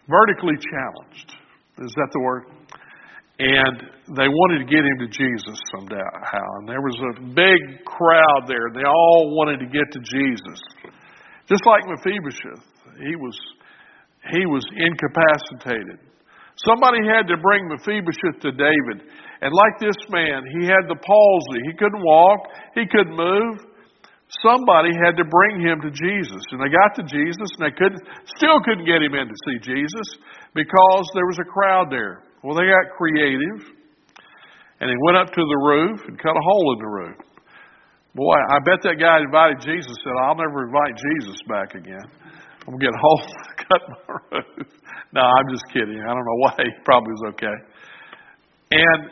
vertically 0.09 0.57
challenged. 0.61 1.33
Is 1.79 1.93
that 1.97 2.09
the 2.13 2.21
word? 2.21 2.45
And 3.41 3.89
they 4.21 4.29
wanted 4.29 4.61
to 4.61 4.69
get 4.69 4.85
him 4.85 4.99
to 5.01 5.09
Jesus 5.09 5.57
somehow. 5.73 6.47
And 6.61 6.69
there 6.69 6.85
was 6.85 6.99
a 7.17 7.21
big 7.33 7.85
crowd 7.89 8.45
there, 8.45 8.69
they 8.77 8.85
all 8.85 9.33
wanted 9.33 9.65
to 9.65 9.69
get 9.73 9.89
to 9.97 10.01
Jesus. 10.05 10.61
Just 11.49 11.65
like 11.65 11.83
Mephibosheth, 11.89 12.63
he 13.01 13.17
was 13.17 13.35
he 14.29 14.45
was 14.45 14.63
incapacitated. 14.77 15.99
Somebody 16.69 17.01
had 17.09 17.25
to 17.33 17.41
bring 17.41 17.65
Mephibosheth 17.73 18.45
to 18.45 18.53
David. 18.53 19.09
And 19.41 19.49
like 19.49 19.81
this 19.81 19.97
man, 20.13 20.45
he 20.61 20.69
had 20.69 20.85
the 20.93 21.01
palsy. 21.01 21.61
He 21.65 21.73
couldn't 21.73 22.05
walk. 22.05 22.53
He 22.77 22.85
couldn't 22.85 23.17
move. 23.17 23.65
Somebody 24.45 24.93
had 24.93 25.17
to 25.17 25.25
bring 25.25 25.65
him 25.65 25.81
to 25.81 25.91
Jesus. 25.91 26.43
And 26.53 26.61
they 26.61 26.69
got 26.69 26.93
to 27.01 27.05
Jesus 27.09 27.49
and 27.57 27.65
they 27.65 27.75
couldn't, 27.75 28.05
still 28.37 28.61
couldn't 28.61 28.85
get 28.85 29.01
him 29.01 29.17
in 29.17 29.27
to 29.27 29.39
see 29.49 29.59
Jesus 29.65 30.07
because 30.55 31.05
there 31.17 31.27
was 31.27 31.41
a 31.41 31.49
crowd 31.49 31.89
there. 31.91 32.23
Well, 32.43 32.57
they 32.57 32.65
got 32.65 32.97
creative, 32.97 33.69
and 34.81 34.89
he 34.89 34.97
went 35.05 35.17
up 35.19 35.29
to 35.29 35.43
the 35.45 35.61
roof 35.61 36.01
and 36.09 36.19
cut 36.19 36.33
a 36.33 36.41
hole 36.41 36.73
in 36.73 36.79
the 36.81 36.89
roof. 36.89 37.19
Boy, 38.15 38.39
I 38.51 38.59
bet 38.65 38.81
that 38.83 38.97
guy 38.99 39.21
invited 39.21 39.61
Jesus 39.61 39.95
said, 40.03 40.17
I'll 40.25 40.35
never 40.35 40.67
invite 40.67 40.97
Jesus 40.97 41.37
back 41.47 41.75
again. 41.77 42.09
I'm 42.67 42.75
going 42.75 42.81
to 42.81 42.87
get 42.87 42.95
a 42.97 43.01
hole 43.05 43.23
cut 43.61 43.83
my 43.87 44.15
roof. 44.33 44.67
No, 45.13 45.21
I'm 45.21 45.49
just 45.53 45.65
kidding. 45.73 46.01
I 46.01 46.11
don't 46.11 46.25
know 46.25 46.41
why. 46.43 46.57
He 46.65 46.73
probably 46.85 47.13
was 47.13 47.35
okay. 47.37 47.59
And 48.73 49.11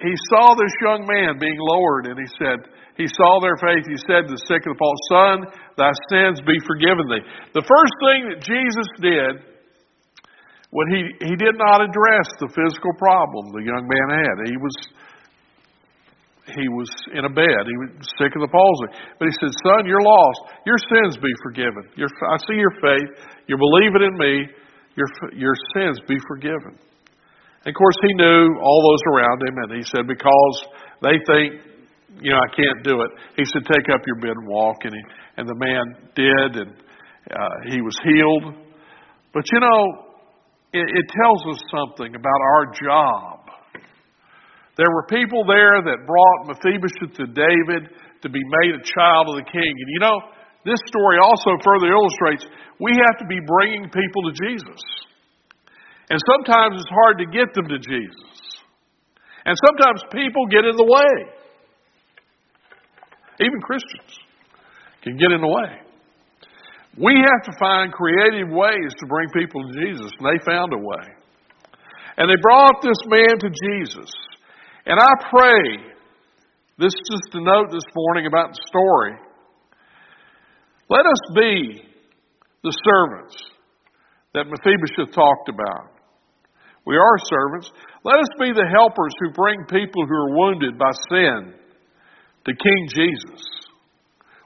he 0.00 0.12
saw 0.34 0.54
this 0.58 0.72
young 0.82 1.06
man 1.06 1.38
being 1.38 1.56
lowered, 1.60 2.10
and 2.10 2.18
he 2.18 2.28
said, 2.42 2.68
he 2.96 3.06
saw 3.06 3.40
their 3.40 3.56
faith. 3.56 3.86
He 3.88 3.96
said 4.04 4.28
to 4.28 4.36
the 4.36 4.44
sick 4.44 4.66
of 4.68 4.76
the 4.76 4.98
Son, 5.08 5.36
thy 5.78 5.92
sins 6.10 6.40
be 6.44 6.58
forgiven 6.66 7.08
thee. 7.08 7.24
The 7.54 7.64
first 7.64 7.94
thing 8.04 8.20
that 8.28 8.40
Jesus 8.44 8.88
did 9.00 9.51
when 10.72 10.88
he, 10.88 11.00
he 11.20 11.36
did 11.36 11.56
not 11.60 11.84
address 11.84 12.28
the 12.40 12.48
physical 12.48 12.96
problem 12.96 13.52
the 13.52 13.64
young 13.68 13.84
man 13.84 14.08
had. 14.08 14.36
He 14.48 14.56
was 14.56 14.76
he 16.50 16.66
was 16.66 16.90
in 17.14 17.22
a 17.22 17.30
bed. 17.30 17.62
He 17.70 17.76
was 17.78 17.94
sick 18.18 18.34
of 18.34 18.42
the 18.42 18.50
palsy. 18.50 18.88
But 19.14 19.30
he 19.30 19.34
said, 19.38 19.54
Son, 19.62 19.86
you're 19.86 20.02
lost. 20.02 20.40
Your 20.66 20.80
sins 20.90 21.14
be 21.22 21.30
forgiven. 21.46 21.86
Your, 21.94 22.10
I 22.10 22.36
see 22.50 22.58
your 22.58 22.74
faith. 22.82 23.08
You're 23.46 23.62
believing 23.62 24.02
in 24.02 24.14
me. 24.18 24.50
Your, 24.98 25.08
your 25.38 25.54
sins 25.70 26.02
be 26.10 26.18
forgiven. 26.26 26.74
And 27.62 27.70
of 27.70 27.78
course, 27.78 27.94
he 28.02 28.12
knew 28.18 28.58
all 28.58 28.80
those 28.90 29.04
around 29.14 29.38
him, 29.38 29.54
and 29.62 29.70
he 29.78 29.84
said, 29.86 30.10
Because 30.10 30.56
they 30.98 31.14
think, 31.30 31.62
you 32.18 32.34
know, 32.34 32.42
I 32.42 32.50
can't 32.50 32.82
do 32.82 33.00
it. 33.06 33.10
He 33.38 33.46
said, 33.46 33.62
Take 33.62 33.86
up 33.94 34.02
your 34.02 34.18
bed 34.18 34.34
and 34.34 34.48
walk. 34.50 34.82
And, 34.82 34.92
he, 34.98 35.02
and 35.38 35.46
the 35.46 35.54
man 35.54 35.84
did, 36.18 36.50
and 36.58 36.74
uh, 37.30 37.56
he 37.70 37.80
was 37.80 37.94
healed. 38.02 38.58
But 39.32 39.46
you 39.52 39.60
know, 39.60 40.11
it, 40.72 40.86
it 40.88 41.06
tells 41.12 41.40
us 41.52 41.60
something 41.68 42.14
about 42.14 42.40
our 42.56 42.64
job. 42.72 43.38
There 44.76 44.88
were 44.88 45.04
people 45.04 45.44
there 45.44 45.84
that 45.84 46.08
brought 46.08 46.48
Mephibosheth 46.48 47.12
to 47.20 47.26
David 47.28 47.92
to 48.24 48.28
be 48.28 48.40
made 48.62 48.72
a 48.74 48.82
child 48.82 49.28
of 49.28 49.36
the 49.36 49.48
king. 49.52 49.68
And 49.68 49.88
you 49.92 50.00
know, 50.00 50.16
this 50.64 50.80
story 50.88 51.18
also 51.20 51.60
further 51.60 51.92
illustrates 51.92 52.46
we 52.80 52.96
have 52.96 53.18
to 53.20 53.26
be 53.28 53.38
bringing 53.44 53.84
people 53.92 54.22
to 54.26 54.32
Jesus. 54.32 54.80
And 56.08 56.18
sometimes 56.24 56.80
it's 56.80 56.90
hard 56.90 57.18
to 57.18 57.26
get 57.26 57.52
them 57.54 57.68
to 57.68 57.78
Jesus. 57.78 58.32
And 59.44 59.56
sometimes 59.66 60.02
people 60.12 60.46
get 60.46 60.64
in 60.64 60.76
the 60.76 60.88
way. 60.88 61.14
Even 63.40 63.60
Christians 63.60 64.12
can 65.02 65.16
get 65.16 65.32
in 65.32 65.40
the 65.40 65.48
way. 65.48 65.91
We 66.98 67.14
have 67.16 67.42
to 67.44 67.58
find 67.58 67.92
creative 67.92 68.48
ways 68.50 68.92
to 69.00 69.06
bring 69.06 69.28
people 69.30 69.62
to 69.64 69.72
Jesus, 69.80 70.12
and 70.18 70.28
they 70.28 70.44
found 70.44 70.72
a 70.74 70.78
way. 70.78 71.06
And 72.18 72.28
they 72.28 72.40
brought 72.42 72.82
this 72.82 73.00
man 73.06 73.38
to 73.40 73.48
Jesus. 73.48 74.12
And 74.84 75.00
I 75.00 75.12
pray, 75.30 75.88
this 76.78 76.92
is 76.92 77.08
just 77.10 77.34
a 77.34 77.40
note 77.40 77.70
this 77.70 77.88
morning 77.94 78.26
about 78.26 78.50
the 78.50 78.60
story. 78.68 79.14
Let 80.90 81.06
us 81.06 81.20
be 81.34 81.82
the 82.62 82.76
servants 82.84 83.36
that 84.34 84.44
Mephibosheth 84.44 85.14
talked 85.14 85.48
about. 85.48 85.92
We 86.84 86.96
are 86.96 87.16
servants. 87.24 87.70
Let 88.04 88.16
us 88.16 88.28
be 88.38 88.52
the 88.52 88.68
helpers 88.68 89.14
who 89.20 89.32
bring 89.32 89.64
people 89.70 90.04
who 90.06 90.14
are 90.14 90.36
wounded 90.36 90.78
by 90.78 90.90
sin 91.08 91.54
to 92.44 92.52
King 92.52 92.88
Jesus. 92.88 93.40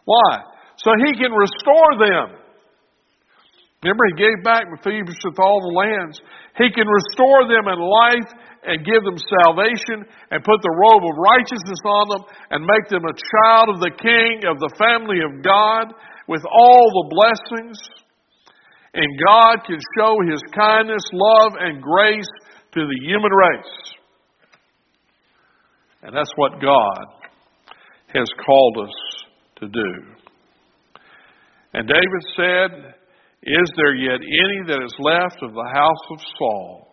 Why? 0.04 0.42
So 0.76 0.92
he 1.04 1.12
can 1.16 1.32
restore 1.32 1.92
them. 1.98 2.36
Remember, 3.82 4.04
he 4.10 4.18
gave 4.18 4.42
back 4.42 4.66
Mephibosheth 4.66 5.38
all 5.38 5.60
the 5.60 5.76
lands. 5.76 6.20
He 6.58 6.72
can 6.72 6.88
restore 6.88 7.46
them 7.46 7.68
in 7.68 7.78
life 7.78 8.30
and 8.66 8.84
give 8.84 9.04
them 9.04 9.14
salvation 9.14 10.02
and 10.30 10.42
put 10.42 10.58
the 10.58 10.74
robe 10.74 11.04
of 11.04 11.14
righteousness 11.22 11.82
on 11.86 12.06
them 12.10 12.22
and 12.50 12.66
make 12.66 12.88
them 12.88 13.04
a 13.04 13.14
child 13.14 13.70
of 13.70 13.78
the 13.78 13.94
King, 13.94 14.48
of 14.48 14.58
the 14.58 14.74
family 14.74 15.22
of 15.22 15.44
God, 15.44 15.94
with 16.26 16.42
all 16.50 16.84
the 16.90 17.06
blessings. 17.14 17.78
And 18.92 19.06
God 19.22 19.62
can 19.66 19.78
show 19.96 20.16
His 20.26 20.42
kindness, 20.56 21.04
love, 21.12 21.52
and 21.60 21.80
grace 21.80 22.32
to 22.74 22.80
the 22.80 22.98
human 23.06 23.30
race. 23.30 23.76
And 26.02 26.16
that's 26.16 26.32
what 26.36 26.60
God 26.60 27.04
has 28.14 28.28
called 28.44 28.78
us 28.88 28.94
to 29.60 29.68
do. 29.68 30.25
And 31.74 31.86
David 31.86 32.22
said, 32.36 32.94
Is 33.42 33.70
there 33.76 33.94
yet 33.94 34.20
any 34.20 34.66
that 34.68 34.82
is 34.82 34.94
left 34.98 35.42
of 35.42 35.52
the 35.52 35.70
house 35.74 36.04
of 36.10 36.18
Saul, 36.38 36.88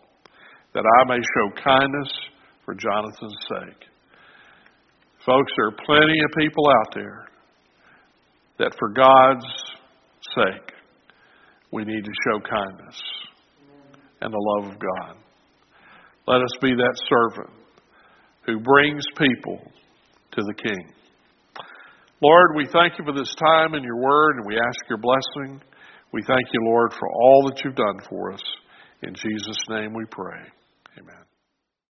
that 0.73 0.83
I 0.99 1.07
may 1.07 1.19
show 1.19 1.63
kindness 1.63 2.11
for 2.65 2.73
Jonathan's 2.73 3.37
sake? 3.49 3.87
Folks, 5.25 5.51
there 5.55 5.67
are 5.67 5.85
plenty 5.85 6.19
of 6.19 6.31
people 6.37 6.65
out 6.69 6.93
there 6.93 7.25
that 8.59 8.75
for 8.77 8.89
God's 8.89 9.45
sake, 10.35 10.73
we 11.71 11.83
need 11.85 12.03
to 12.03 12.11
show 12.27 12.39
kindness 12.39 13.01
and 14.21 14.33
the 14.33 14.59
love 14.61 14.73
of 14.73 14.79
God. 14.79 15.17
Let 16.27 16.41
us 16.41 16.57
be 16.61 16.73
that 16.73 16.99
servant 17.09 17.53
who 18.45 18.59
brings 18.59 19.03
people 19.17 19.59
to 20.31 20.41
the 20.41 20.53
King. 20.53 20.92
Lord, 22.23 22.55
we 22.55 22.65
thank 22.71 22.97
you 22.97 23.03
for 23.03 23.11
this 23.11 23.35
time 23.35 23.73
and 23.73 23.83
your 23.83 23.97
word, 23.97 24.37
and 24.37 24.45
we 24.47 24.55
ask 24.55 24.89
your 24.89 24.97
blessing. 24.97 25.59
We 26.13 26.23
thank 26.25 26.47
you, 26.53 26.61
Lord, 26.63 26.93
for 26.93 27.11
all 27.11 27.49
that 27.49 27.61
you've 27.63 27.75
done 27.75 27.99
for 28.09 28.31
us. 28.31 28.41
In 29.01 29.13
Jesus' 29.13 29.57
name 29.67 29.93
we 29.93 30.05
pray. 30.09 30.39
Amen. 30.97 31.32